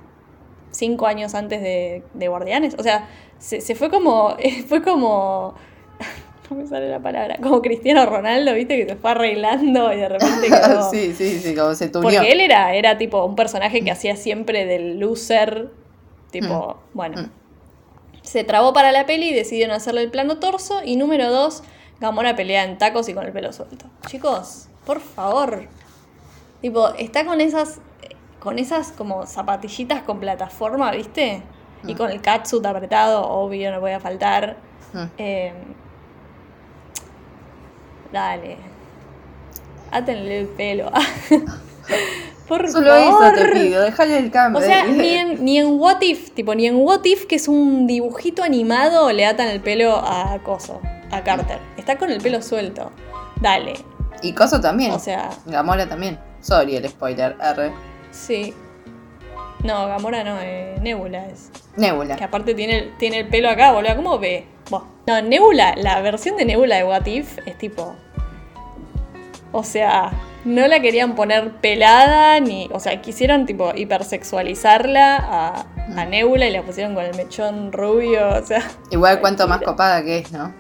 cinco 0.73 1.07
años 1.07 1.35
antes 1.35 1.63
de, 1.63 2.03
de 2.15 2.29
Guardianes, 2.29 2.75
o 2.79 2.83
sea, 2.83 3.09
se, 3.39 3.61
se 3.61 3.75
fue 3.75 3.89
como. 3.91 4.37
Fue 4.69 4.83
como. 4.83 5.55
No 6.51 6.57
me 6.57 6.67
sale 6.67 6.89
la 6.89 6.99
palabra. 6.99 7.37
Como 7.43 7.61
Cristiano 7.61 8.07
Ronaldo, 8.07 8.55
viste, 8.55 8.79
que 8.79 8.87
se 8.87 8.97
fue 8.97 9.11
arreglando 9.11 9.93
y 9.93 9.97
de 9.99 10.09
repente 10.09 10.47
quedó. 10.49 10.91
sí, 10.91 11.13
sí, 11.15 11.41
sí, 11.41 11.55
como 11.55 11.75
se 11.75 11.91
tuneó. 11.91 12.11
Porque 12.11 12.33
él 12.33 12.41
era, 12.41 12.73
era 12.75 12.97
tipo 12.97 13.23
un 13.23 13.37
personaje 13.37 13.83
que 13.85 13.91
hacía 13.91 14.17
siempre 14.17 14.65
del 14.65 14.99
loser. 14.99 15.69
Tipo, 16.31 16.79
bueno. 16.95 17.23
Mm. 17.23 17.31
Se 18.23 18.45
trabó 18.45 18.73
para 18.73 18.93
la 18.93 19.07
peli 19.07 19.31
y 19.31 19.35
decidieron 19.35 19.75
hacerle 19.75 20.03
el 20.03 20.11
plano 20.11 20.39
torso. 20.39 20.83
Y 20.85 20.97
número 20.97 21.31
dos, 21.31 21.63
Gamora 22.01 22.37
pelea 22.37 22.65
en 22.65 22.79
tacos 22.79 23.09
y 23.09 23.15
con 23.15 23.25
el 23.25 23.33
pelo 23.33 23.53
suelto. 23.53 23.87
Chicos, 24.07 24.69
por 24.85 25.01
favor. 25.01 25.67
Tipo, 26.61 26.89
está 26.95 27.25
con 27.25 27.41
esas. 27.41 27.81
Con 28.41 28.59
esas 28.61 28.93
como 28.93 29.27
zapatillitas 29.27 30.03
con 30.03 30.21
plataforma, 30.21 30.93
¿viste? 30.93 31.43
Y 31.85 31.95
Mm. 31.95 31.97
con 31.97 32.11
el 32.11 32.21
catsuit 32.21 32.65
apretado, 32.67 33.27
obvio, 33.29 33.73
no 33.73 33.81
voy 33.81 33.91
a 33.93 34.01
faltar. 34.01 34.57
Mm. 34.93 35.05
Eh, 35.19 35.53
dale. 38.13 38.57
Átenle 39.91 40.41
el 40.41 40.47
pelo. 40.49 40.91
Por 42.49 42.71
Solo 42.71 42.89
favor. 42.91 43.35
eso 43.37 43.45
te 43.45 43.53
pido, 43.61 43.83
déjale 43.83 44.19
el 44.19 44.31
cambio. 44.31 44.61
O 44.61 44.65
sea, 44.65 44.85
ni 44.87 45.09
en, 45.11 45.45
ni 45.45 45.59
en 45.59 45.79
What 45.79 46.01
If, 46.01 46.31
tipo, 46.31 46.55
ni 46.55 46.67
en 46.67 46.77
What 46.77 47.05
If, 47.05 47.27
que 47.27 47.37
es 47.37 47.47
un 47.47 47.87
dibujito 47.87 48.43
animado, 48.43 49.13
le 49.13 49.27
atan 49.27 49.49
el 49.49 49.61
pelo 49.61 49.97
a 49.97 50.39
Coso, 50.43 50.81
a 51.11 51.23
Carter. 51.23 51.59
Está 51.77 51.99
con 51.99 52.11
el 52.11 52.21
pelo 52.23 52.41
suelto. 52.41 52.91
Dale. 53.41 53.75
Y 54.23 54.33
Coso 54.33 54.61
también. 54.61 54.93
O 54.93 54.99
sea, 54.99 55.31
Gamora 55.47 55.87
también. 55.89 56.19
Sorry 56.41 56.77
el 56.77 56.89
spoiler, 56.89 57.37
R. 57.41 57.71
sí. 58.11 58.55
No, 59.65 59.89
Gamora 59.89 60.23
no, 60.23 60.39
eh, 60.41 60.77
Nebula 60.81 61.27
es. 61.27 61.51
Nebula. 61.77 62.15
Que 62.15 62.23
aparte 62.25 62.55
tiene 62.55 62.79
el, 62.79 62.97
tiene 62.97 63.19
el 63.21 63.29
pelo 63.29 63.51
acá, 63.51 63.73
boludo. 63.73 63.97
¿Cómo 63.97 64.19
ve? 64.21 64.47
Buah. 64.71 64.85
No, 65.09 65.21
Nebula, 65.21 65.75
la 65.77 66.01
versión 66.01 66.37
de 66.37 66.45
Nebula 66.45 66.77
de 66.77 66.85
What 66.85 67.07
If 67.07 67.39
es 67.45 67.59
tipo. 67.59 67.95
O 69.51 69.65
sea, 69.65 70.13
no 70.45 70.67
la 70.67 70.81
querían 70.81 71.15
poner 71.15 71.53
pelada 71.57 72.41
ni. 72.41 72.69
O 72.73 72.81
sea, 72.81 73.01
quisieron 73.01 73.47
tipo 73.47 73.73
hipersexualizarla 73.75 75.17
a, 75.17 75.67
a 75.97 76.05
Mm. 76.07 76.11
Nebula 76.11 76.47
y 76.47 76.51
la 76.51 76.63
pusieron 76.63 76.95
con 76.95 77.05
el 77.05 77.15
mechón 77.17 77.73
rubio. 77.73 78.29
O 78.29 78.45
sea. 78.45 78.63
Igual 78.91 79.21
cuanto 79.21 79.47
más 79.49 79.61
copada 79.63 80.03
que 80.03 80.19
es, 80.19 80.33
¿no? 80.33 80.53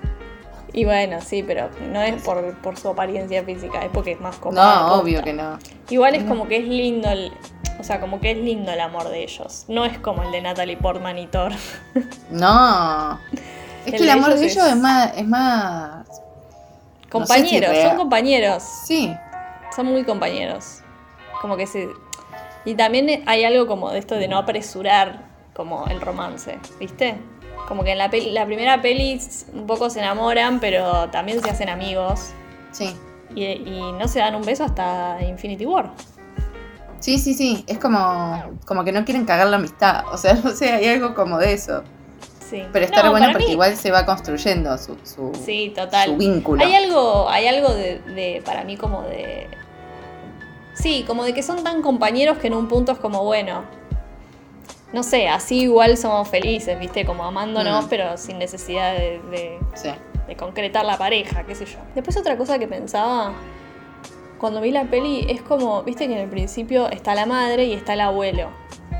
Y 0.73 0.85
bueno, 0.85 1.21
sí, 1.21 1.43
pero 1.43 1.71
no 1.93 2.03
es 2.03 2.23
por, 2.23 2.55
por 2.59 2.79
su 2.79 2.88
apariencia 2.88 3.43
física, 3.43 3.83
es 3.85 3.91
porque 3.93 4.12
es 4.12 4.21
más 4.21 4.37
copada. 4.37 4.81
No, 4.81 4.95
obvio 4.95 5.23
que 5.23 5.33
no. 5.33 5.59
Igual 5.88 6.14
es 6.14 6.25
como 6.25 6.47
que 6.47 6.59
es 6.59 6.69
lindo 6.69 7.09
el. 7.09 7.33
O 7.81 7.85
sea, 7.85 8.01
como 8.01 8.21
que 8.21 8.33
es 8.33 8.38
lindo 8.38 8.73
el 8.73 8.81
amor 8.81 9.09
de 9.09 9.23
ellos. 9.23 9.64
No 9.69 9.85
es 9.85 9.99
como 9.99 10.23
el 10.25 10.33
de 10.33 10.43
Natalie 10.43 10.77
Portman 10.77 11.19
y 11.19 11.27
Thor. 11.27 11.53
No. 12.31 13.19
Es 13.87 13.87
El 13.87 13.93
que 13.93 13.97
el 13.99 14.07
de 14.07 14.11
amor 14.11 14.31
ellos 14.31 14.41
de 14.41 14.47
ellos 14.47 14.67
es 14.67 14.77
más. 14.77 15.17
Es 15.17 15.27
más... 15.27 16.07
Compañeros, 17.09 17.75
son 17.83 17.97
compañeros. 17.97 18.62
Sí. 18.85 19.14
Son 19.74 19.87
muy 19.87 20.04
compañeros. 20.04 20.81
Como 21.40 21.57
que 21.57 21.66
se. 21.66 21.88
Y 22.64 22.74
también 22.74 23.22
hay 23.26 23.44
algo 23.44 23.66
como 23.66 23.90
de 23.90 23.98
esto 23.98 24.16
de 24.16 24.28
no 24.28 24.38
apresurar 24.38 25.26
como 25.54 25.87
el 25.87 26.00
romance, 26.00 26.59
¿viste? 26.78 27.16
Como 27.66 27.85
que 27.85 27.92
en 27.92 27.98
la, 27.98 28.11
peli- 28.11 28.31
la 28.31 28.46
primera 28.46 28.81
peli 28.81 29.20
un 29.52 29.66
poco 29.66 29.90
se 29.90 30.00
enamoran, 30.00 30.59
pero 30.61 31.09
también 31.11 31.42
se 31.42 31.50
hacen 31.50 31.68
amigos. 31.68 32.31
Sí. 32.72 32.96
Y, 33.35 33.44
y 33.44 33.92
no 33.92 34.09
se 34.09 34.20
dan 34.20 34.35
un 34.35 34.42
beso 34.42 34.64
hasta 34.64 35.18
Infinity 35.22 35.66
War. 35.66 35.90
Sí, 37.00 37.18
sí, 37.18 37.35
sí. 37.35 37.64
Es 37.68 37.78
como, 37.78 38.42
como 38.66 38.85
que 38.85 38.92
no 38.92 39.04
quieren 39.04 39.24
cagar 39.24 39.46
la 39.48 39.57
amistad. 39.57 40.04
O 40.12 40.16
sea, 40.16 40.35
no 40.44 40.50
sé, 40.50 40.72
hay 40.72 40.87
algo 40.88 41.14
como 41.14 41.38
de 41.38 41.52
eso. 41.52 41.83
Sí. 42.49 42.65
Pero 42.73 42.85
está 42.85 43.03
No, 43.03 43.11
bueno 43.11 43.29
porque 43.31 43.47
mí- 43.47 43.53
igual 43.53 43.77
se 43.77 43.91
va 43.91 44.07
construyendo 44.07 44.77
su, 44.79 44.97
su, 45.05 45.33
Sí, 45.45 45.73
total. 45.77 46.09
su 46.11 46.17
vínculo. 46.17 46.65
Hay 46.65 46.75
algo, 46.75 47.29
hay 47.29 47.47
algo 47.47 47.75
de, 47.75 47.99
de- 48.01 48.43
para 48.45 48.65
mí 48.65 48.77
como 48.77 49.03
de... 49.03 49.47
Sí, 50.75 51.05
como 51.07 51.25
de 51.25 51.35
que 51.35 51.43
son 51.43 51.63
tan 51.65 51.83
compañeros 51.83 52.39
que 52.39 52.47
en 52.47 52.55
un 52.55 52.69
punto 52.69 52.93
es 52.93 52.99
como, 52.99 53.25
bueno, 53.25 53.65
no 54.93 55.03
sé, 55.03 55.29
así 55.29 55.63
igual 55.63 55.97
somos 55.99 56.29
felices, 56.29 56.79
¿viste? 56.79 57.05
Como 57.05 57.25
amándonos, 57.25 57.85
Mm. 57.85 57.89
pero 57.89 58.17
sin 58.17 58.39
necesidad 58.39 58.95
de, 58.95 59.21
de- 59.31 59.59
Sí. 59.75 59.91
de 60.27 60.37
concretar 60.37 60.85
la 60.85 60.97
pareja, 60.97 61.43
qué 61.45 61.55
sé 61.55 61.67
yo. 61.67 61.79
Después 61.95 62.17
otra 62.17 62.39
cosa 62.39 62.59
que 62.59 62.67
pensaba, 62.69 63.33
cuando 64.39 64.61
vi 64.61 64.71
la 64.71 64.85
peli, 64.85 65.27
es 65.29 65.43
como, 65.43 65.83
viste 65.83 66.07
que 66.07 66.15
en 66.15 66.21
el 66.21 66.31
principio 66.31 66.89
está 66.89 67.15
la 67.15 67.27
madre 67.27 67.65
y 67.65 67.73
está 67.75 67.93
el 67.95 68.01
abuelo. 68.01 68.49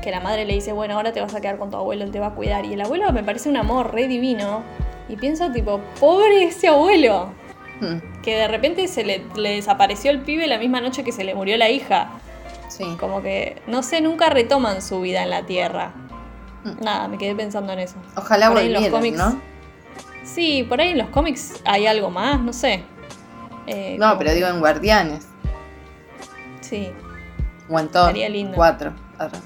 Que 0.09 0.15
la 0.15 0.21
madre 0.21 0.43
le 0.43 0.55
dice, 0.55 0.73
bueno, 0.73 0.95
ahora 0.95 1.13
te 1.13 1.21
vas 1.21 1.35
a 1.35 1.39
quedar 1.39 1.59
con 1.59 1.69
tu 1.69 1.77
abuelo, 1.77 2.03
él 2.03 2.09
te 2.09 2.19
va 2.19 2.27
a 2.27 2.33
cuidar. 2.33 2.65
Y 2.65 2.73
el 2.73 2.81
abuelo 2.81 3.13
me 3.13 3.23
parece 3.23 3.47
un 3.47 3.57
amor 3.57 3.93
re 3.93 4.07
divino. 4.07 4.63
Y 5.07 5.17
pienso 5.17 5.51
tipo, 5.51 5.79
pobre 5.99 6.45
ese 6.45 6.67
abuelo. 6.67 7.31
Mm, 7.79 8.21
Que 8.23 8.35
de 8.35 8.47
repente 8.47 8.87
se 8.87 9.03
le, 9.03 9.23
le 9.35 9.51
desapareció 9.51 10.09
el 10.09 10.21
pibe 10.21 10.47
la 10.47 10.57
misma 10.57 10.81
noche 10.81 11.03
que 11.03 11.11
se 11.11 11.23
le 11.23 11.35
murió 11.35 11.57
la 11.57 11.69
hija. 11.69 12.09
Sí. 12.69 12.85
Como 12.99 13.21
que, 13.21 13.61
no 13.67 13.83
sé, 13.83 14.01
nunca 14.01 14.31
retoman 14.31 14.81
su 14.81 14.99
vida 14.99 15.21
en 15.21 15.29
la 15.29 15.43
Tierra. 15.45 15.91
Mm. 16.63 16.83
Nada, 16.83 17.07
me 17.07 17.19
quedé 17.19 17.35
pensando 17.35 17.71
en 17.73 17.77
eso. 17.79 17.97
Ojalá 18.15 18.47
Por 18.49 18.57
ahí 18.57 18.65
en 18.65 18.73
los 18.73 18.87
cómics- 18.87 19.15
¿no? 19.15 19.39
Sí, 20.23 20.63
por 20.67 20.81
ahí 20.81 20.89
en 20.89 20.97
los 20.97 21.09
cómics 21.09 21.61
hay 21.65 21.85
algo 21.85 22.09
más, 22.09 22.39
no 22.41 22.51
sé. 22.51 22.83
Eh, 23.67 23.95
No, 23.99 24.07
como- 24.07 24.17
pero 24.17 24.33
digo 24.33 24.47
en 24.47 24.59
Guardianes. 24.59 25.27
Sí. 26.61 26.89
O 27.69 27.79
en 27.79 27.89
Thor. 27.89 28.07
Estaría 28.07 28.29
lindo. 28.29 28.55
Cuatro. 28.55 28.91
Arre. 29.19 29.37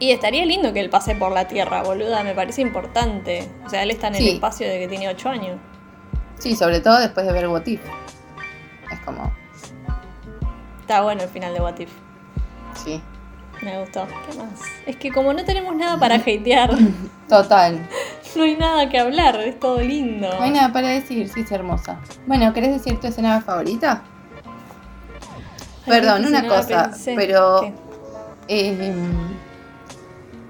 Y 0.00 0.12
estaría 0.12 0.44
lindo 0.46 0.72
que 0.72 0.80
él 0.80 0.90
pase 0.90 1.14
por 1.16 1.32
la 1.32 1.48
Tierra, 1.48 1.82
boluda, 1.82 2.22
me 2.22 2.34
parece 2.34 2.60
importante. 2.62 3.48
O 3.66 3.68
sea, 3.68 3.82
él 3.82 3.90
está 3.90 4.08
en 4.08 4.14
el 4.16 4.28
espacio 4.28 4.68
de 4.68 4.78
que 4.78 4.88
tiene 4.88 5.08
8 5.08 5.28
años. 5.28 5.58
Sí, 6.38 6.54
sobre 6.54 6.80
todo 6.80 6.98
después 7.00 7.26
de 7.26 7.32
ver 7.32 7.48
What 7.48 7.66
If. 7.66 7.80
Es 8.92 9.00
como, 9.00 9.32
Está 10.80 11.02
bueno 11.02 11.22
el 11.24 11.28
final 11.28 11.52
de 11.52 11.60
What 11.60 11.78
If. 11.80 11.90
sí. 12.84 13.02
Me 13.60 13.76
gustó. 13.80 14.06
¿Qué 14.06 14.38
más? 14.38 14.60
Es 14.86 14.96
que 14.98 15.10
como 15.10 15.32
no 15.32 15.44
tenemos 15.44 15.74
nada 15.74 15.98
para 15.98 16.14
hatear, 16.18 16.70
Total. 17.28 17.88
no 18.36 18.42
hay 18.44 18.56
nada 18.56 18.88
que 18.88 19.00
hablar, 19.00 19.34
es 19.40 19.58
todo 19.58 19.80
lindo. 19.80 20.28
No 20.32 20.42
hay 20.44 20.52
nada 20.52 20.72
para 20.72 20.90
decir, 20.90 21.28
sí, 21.28 21.40
es 21.40 21.50
hermosa. 21.50 21.98
Bueno, 22.28 22.52
¿querés 22.54 22.70
decir 22.70 23.00
tu 23.00 23.08
escena 23.08 23.40
favorita? 23.40 24.04
Ay, 24.44 25.90
Perdón, 25.90 26.24
una 26.26 26.46
cosa, 26.46 26.84
pensé. 26.90 27.14
pero 27.16 27.62
eh, 28.46 28.92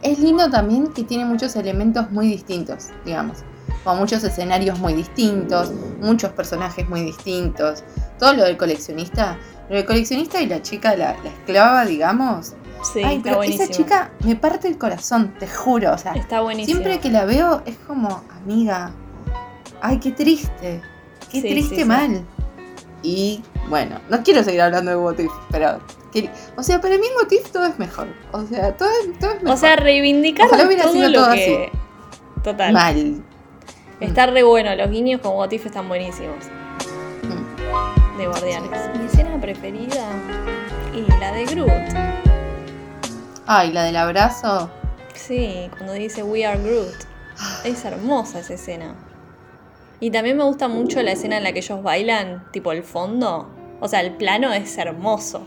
es 0.02 0.18
lindo 0.18 0.48
también 0.50 0.88
que 0.92 1.04
tiene 1.04 1.24
muchos 1.24 1.56
elementos 1.56 2.10
muy 2.10 2.28
distintos, 2.28 2.88
digamos. 3.04 3.38
Como 3.84 4.00
muchos 4.00 4.22
escenarios 4.24 4.78
muy 4.78 4.92
distintos, 4.94 5.72
muchos 6.00 6.30
personajes 6.32 6.88
muy 6.88 7.02
distintos. 7.02 7.84
Todo 8.18 8.34
lo 8.34 8.44
del 8.44 8.56
coleccionista, 8.56 9.38
lo 9.68 9.76
del 9.76 9.86
coleccionista 9.86 10.40
y 10.40 10.46
la 10.46 10.60
chica, 10.62 10.96
la, 10.96 11.16
la 11.22 11.30
esclava, 11.30 11.84
digamos. 11.84 12.54
Sí, 12.92 13.00
Ay, 13.02 13.16
está 13.16 13.22
pero 13.24 13.36
buenísimo. 13.36 13.64
esa 13.64 13.72
chica 13.72 14.10
me 14.24 14.36
parte 14.36 14.68
el 14.68 14.78
corazón, 14.78 15.34
te 15.38 15.46
juro. 15.48 15.92
O 15.94 15.98
sea, 15.98 16.12
Está 16.12 16.40
buenísimo. 16.42 16.76
siempre 16.80 17.00
que 17.00 17.10
la 17.10 17.24
veo 17.24 17.62
es 17.66 17.76
como, 17.86 18.22
amiga, 18.42 18.90
ay, 19.80 19.98
qué 19.98 20.12
triste, 20.12 20.80
qué 21.30 21.40
Sí, 21.40 21.48
triste 21.48 21.76
sí, 21.76 21.82
sí. 21.82 21.88
mal. 21.88 22.24
Y 23.02 23.42
bueno, 23.68 24.00
no 24.10 24.22
quiero 24.22 24.42
seguir 24.42 24.60
hablando 24.62 24.90
de 24.90 24.96
What 24.96 25.18
If, 25.18 25.30
pero. 25.50 25.78
O 26.56 26.62
sea, 26.62 26.80
para 26.80 26.96
mí 26.98 27.06
en 27.06 27.14
What 27.16 27.30
If 27.32 27.50
todo 27.50 27.66
es 27.66 27.78
mejor. 27.78 28.08
O 28.32 28.42
sea, 28.46 28.76
todo, 28.76 28.88
es- 28.88 29.18
todo 29.18 29.30
es 29.30 29.42
mejor. 29.42 29.56
O 29.56 29.56
sea, 29.56 29.76
reivindicar 29.76 30.46
Ojalá 30.46 30.66
hubiera 30.66 30.82
todo 30.84 30.92
sido 30.92 31.08
lo 31.08 31.18
todo 31.24 31.32
que... 31.32 31.72
Total. 32.42 32.72
mal. 32.72 33.22
Está 34.00 34.26
re 34.26 34.42
bueno, 34.44 34.74
los 34.76 34.90
guiños 34.90 35.20
con 35.20 35.36
What 35.36 35.50
If 35.50 35.66
están 35.66 35.88
buenísimos. 35.88 36.36
Mm. 37.24 38.16
De 38.18 38.26
Guardianes. 38.26 38.70
Mi 38.98 39.06
escena 39.06 39.40
preferida 39.40 40.06
y 40.94 41.02
la 41.20 41.32
de 41.32 41.44
Groot. 41.46 41.72
Ay, 43.46 43.72
la 43.72 43.84
del 43.84 43.96
abrazo. 43.96 44.70
Sí, 45.14 45.68
cuando 45.76 45.94
dice 45.94 46.22
We 46.22 46.44
are 46.46 46.60
Groot. 46.62 46.94
Es 47.64 47.84
hermosa 47.84 48.40
esa 48.40 48.54
escena. 48.54 48.94
Y 50.00 50.10
también 50.10 50.36
me 50.36 50.44
gusta 50.44 50.68
mucho 50.68 51.02
la 51.02 51.12
escena 51.12 51.38
en 51.38 51.44
la 51.44 51.52
que 51.52 51.58
ellos 51.58 51.82
bailan, 51.82 52.46
tipo 52.52 52.70
el 52.72 52.84
fondo. 52.84 53.48
O 53.80 53.88
sea, 53.88 54.00
el 54.00 54.12
plano 54.16 54.52
es 54.52 54.76
hermoso. 54.78 55.42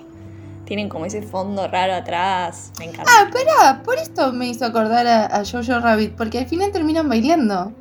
Tienen 0.71 0.87
como 0.87 1.05
ese 1.05 1.21
fondo 1.21 1.67
raro 1.67 1.93
atrás. 1.93 2.71
Me 2.79 2.85
encanta. 2.85 3.11
Ah, 3.11 3.25
espera, 3.27 3.83
por 3.83 3.97
esto 3.97 4.31
me 4.31 4.47
hizo 4.47 4.63
acordar 4.63 5.05
a, 5.05 5.25
a 5.25 5.43
Jojo 5.43 5.81
Rabbit, 5.81 6.15
porque 6.15 6.39
al 6.39 6.45
final 6.45 6.71
terminan 6.71 7.09
bailando. 7.09 7.73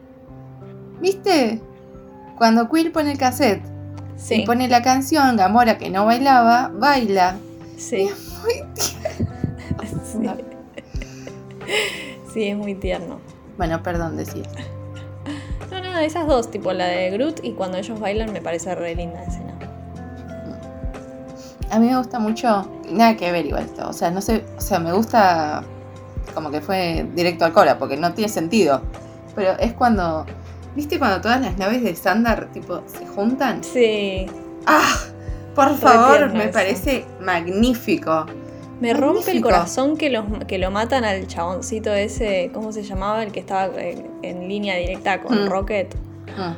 ¿Viste? 1.00 1.61
Cuando 2.37 2.68
Quill 2.68 2.90
pone 2.90 3.12
el 3.12 3.18
cassette 3.18 3.62
y 4.16 4.20
sí, 4.20 4.42
pone 4.44 4.66
la 4.66 4.83
canción, 4.83 5.37
Gamora 5.37 5.79
que 5.79 5.88
no 5.88 6.05
bailaba, 6.05 6.72
baila. 6.74 7.37
sí, 7.76 8.11
Muy 8.42 8.55
sí. 10.05 10.29
Sí, 12.35 12.48
es 12.48 12.57
muy 12.57 12.74
tierno. 12.74 13.20
Bueno, 13.57 13.85
perdón, 13.85 14.16
decía. 14.16 14.42
No, 15.70 15.81
no, 15.81 15.96
esas 16.00 16.26
dos, 16.26 16.50
tipo 16.50 16.72
la 16.72 16.87
de 16.87 17.11
Groot 17.11 17.44
y 17.44 17.53
cuando 17.53 17.79
ellos 17.79 18.00
bailan 18.00 18.33
me 18.33 18.40
parece 18.40 18.74
re 18.74 18.96
linda 18.96 19.22
escena. 19.22 19.49
A 21.70 21.78
mí 21.78 21.87
me 21.88 21.96
gusta 21.96 22.18
mucho, 22.18 22.68
nada 22.90 23.16
que 23.16 23.30
ver 23.30 23.46
igual 23.46 23.64
esto, 23.64 23.88
o 23.88 23.92
sea, 23.92 24.11
no 24.11 24.20
sé, 24.20 24.44
o 24.59 24.61
sea, 24.61 24.78
me 24.80 24.92
gusta 24.92 25.62
como 26.35 26.50
que 26.50 26.61
fue 26.61 27.06
directo 27.14 27.44
al 27.44 27.52
Cora, 27.52 27.78
porque 27.78 27.96
no 27.96 28.12
tiene 28.12 28.28
sentido. 28.28 28.83
Pero 29.37 29.52
es 29.59 29.72
cuando, 29.74 30.26
¿viste 30.74 30.98
cuando 30.98 31.20
todas 31.20 31.40
las 31.40 31.56
naves 31.59 31.83
de 31.83 31.94
Sandar 31.94 32.48
tipo 32.52 32.83
se 32.87 33.06
juntan? 33.06 33.62
Sí, 33.62 34.26
¡Ah! 34.66 34.94
Por 35.54 35.76
favor, 35.76 36.33
me 36.33 36.44
eso. 36.44 36.52
parece 36.52 37.04
magnífico. 37.20 38.26
me 38.80 38.94
rompe 38.94 39.33
el 39.33 39.42
corazón 39.42 39.96
que, 39.96 40.09
los, 40.11 40.24
que 40.46 40.59
lo 40.59 40.70
matan 40.70 41.04
al 41.04 41.26
chaboncito 41.26 41.92
ese, 41.92 42.50
¿cómo 42.54 42.72
se 42.72 42.83
llamaba? 42.85 43.22
El 43.24 43.33
que 43.33 43.40
estaba 43.40 43.66
en, 43.80 44.11
en 44.22 44.48
línea 44.48 44.76
directa 44.76 45.20
con 45.20 45.44
Mm. 45.44 45.48
Rocket. 45.48 45.94
Mm. 46.26 46.52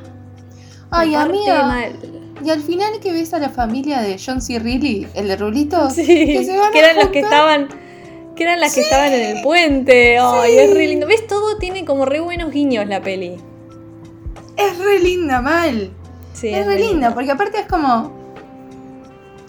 Ay, 0.90 1.14
amiga. 1.14 1.62
mal. 1.66 2.11
Y 2.44 2.50
al 2.50 2.60
final 2.60 2.98
que 3.00 3.12
ves 3.12 3.32
a 3.34 3.38
la 3.38 3.50
familia 3.50 4.00
de 4.00 4.18
John 4.24 4.40
C. 4.42 4.58
Reilly, 4.58 5.06
el 5.14 5.28
de 5.28 5.36
Rulitos, 5.36 5.92
Sí, 5.94 6.04
que 6.04 6.44
se 6.44 6.56
van 6.58 6.72
que 6.72 6.80
a 6.80 6.90
eran 6.90 6.96
los 6.96 7.08
que 7.08 7.20
estaban. 7.20 7.68
Que 8.34 8.44
eran 8.44 8.60
las 8.60 8.74
que 8.74 8.80
estaban 8.80 9.12
en 9.12 9.36
el 9.36 9.42
puente. 9.42 10.18
Ay, 10.18 10.56
es 10.56 10.74
re 10.74 10.86
lindo. 10.88 11.06
¿Ves? 11.06 11.26
Todo 11.26 11.58
tiene 11.58 11.84
como 11.84 12.04
re 12.06 12.20
buenos 12.20 12.50
guiños 12.50 12.86
la 12.88 13.00
peli. 13.02 13.36
Es 14.56 14.78
re 14.78 14.98
linda, 15.00 15.40
mal. 15.40 15.90
Sí, 16.32 16.48
es 16.48 16.66
re 16.66 16.78
linda, 16.78 17.14
porque 17.14 17.30
aparte 17.30 17.60
es 17.60 17.66
como. 17.66 18.10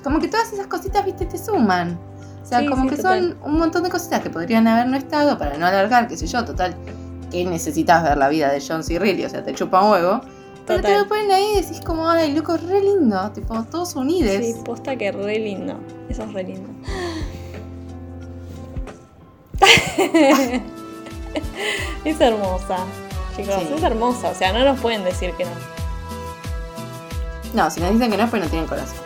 Como 0.04 0.20
que 0.20 0.28
todas 0.28 0.52
esas 0.52 0.68
cositas, 0.68 1.06
viste, 1.06 1.26
te 1.26 1.38
suman. 1.38 1.98
O 2.44 2.46
sea, 2.46 2.60
Sí, 2.60 2.66
como 2.68 2.90
que 2.90 2.98
total. 2.98 3.38
son 3.42 3.52
un 3.54 3.58
montón 3.58 3.84
de 3.84 3.90
cositas 3.90 4.20
que 4.20 4.30
podrían 4.30 4.68
haber 4.68 4.88
no 4.88 4.98
estado 4.98 5.38
para 5.38 5.58
no 5.58 5.66
alargar, 5.66 6.08
qué 6.10 6.18
sé 6.18 6.28
yo, 6.28 6.44
total. 6.44 6.76
Que 7.32 7.46
necesitas 7.46 8.04
ver 8.04 8.18
la 8.18 8.28
vida 8.28 8.52
de 8.52 8.62
John 8.66 8.84
C. 8.84 9.00
Reilly, 9.00 9.24
o 9.26 9.30
sea, 9.30 9.44
te 9.44 9.54
chupa 9.54 9.82
un 9.82 9.92
huevo. 9.92 10.22
Pero 10.66 10.82
te 10.82 10.98
lo 10.98 11.08
ponen 11.08 11.30
ahí 11.32 11.54
y 11.58 11.62
decís 11.62 11.82
como, 11.82 12.10
ay, 12.10 12.34
loco, 12.34 12.56
re 12.58 12.82
lindo. 12.82 13.32
Tipo, 13.32 13.62
todos 13.64 13.96
unidos. 13.96 14.34
Sí, 14.46 14.56
posta 14.64 14.96
que 14.96 15.12
re 15.12 15.40
lindo. 15.40 15.76
Eso 16.10 16.24
es 16.24 16.34
re 16.34 16.44
lindo. 16.44 16.70
es 22.06 22.20
hermosa, 22.22 22.78
chicos, 23.36 23.56
Sí. 23.60 23.74
es 23.76 23.84
hermosa. 23.84 24.30
O 24.30 24.36
sea, 24.36 24.54
no 24.54 24.64
nos 24.64 24.80
pueden 24.80 25.04
decir 25.04 25.34
que 25.34 25.46
no. 25.46 25.52
No, 27.54 27.70
si 27.70 27.80
nos 27.82 27.92
dicen 27.94 28.10
que 28.12 28.18
no, 28.18 28.28
pues 28.30 28.42
no 28.44 28.50
tienen 28.50 28.68
corazón. 28.68 28.98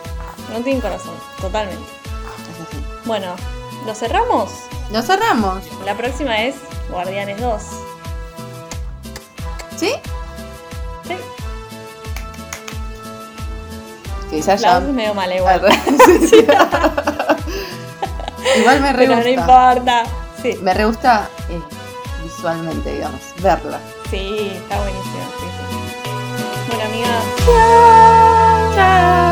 No 0.54 0.60
tienen 0.62 0.82
corazón, 0.82 1.14
totalmente. 1.42 1.84
Es 1.84 2.68
así. 2.68 2.78
Bueno, 3.06 3.36
¿lo 3.86 3.94
cerramos? 3.94 4.52
Lo 4.92 5.02
cerramos. 5.02 5.64
La 5.86 5.96
próxima 5.96 6.42
es 6.44 6.56
Guardianes 6.90 7.42
2. 7.42 7.62
¿Sí? 9.76 9.90
Sí. 9.90 9.94
Quizás 14.30 14.62
La 14.62 14.68
ya. 14.68 14.80
2 14.80 14.90
es 14.90 14.96
medio 14.96 15.14
mala 15.14 15.36
igual. 15.36 15.62
Sí, 16.06 16.28
sí. 16.28 16.36
Igual 18.60 18.82
me 18.82 18.94
re 18.94 19.08
Pero 19.08 19.12
no 19.12 19.16
gusta. 19.18 19.30
importa. 19.30 20.04
Sí, 20.42 20.58
Me 20.62 20.74
re 20.74 20.86
gusta 20.86 21.30
eh, 21.50 21.60
visualmente, 22.24 22.94
digamos, 22.94 23.22
verla. 23.42 23.80
sí, 24.10 24.52
está 24.56 24.78
buenísimo. 24.78 25.28
sí, 25.40 25.46
sí. 25.48 25.54
Bueno, 26.68 26.84
amiga, 26.86 27.20
Chao. 27.46 28.76
Chao. 28.76 29.27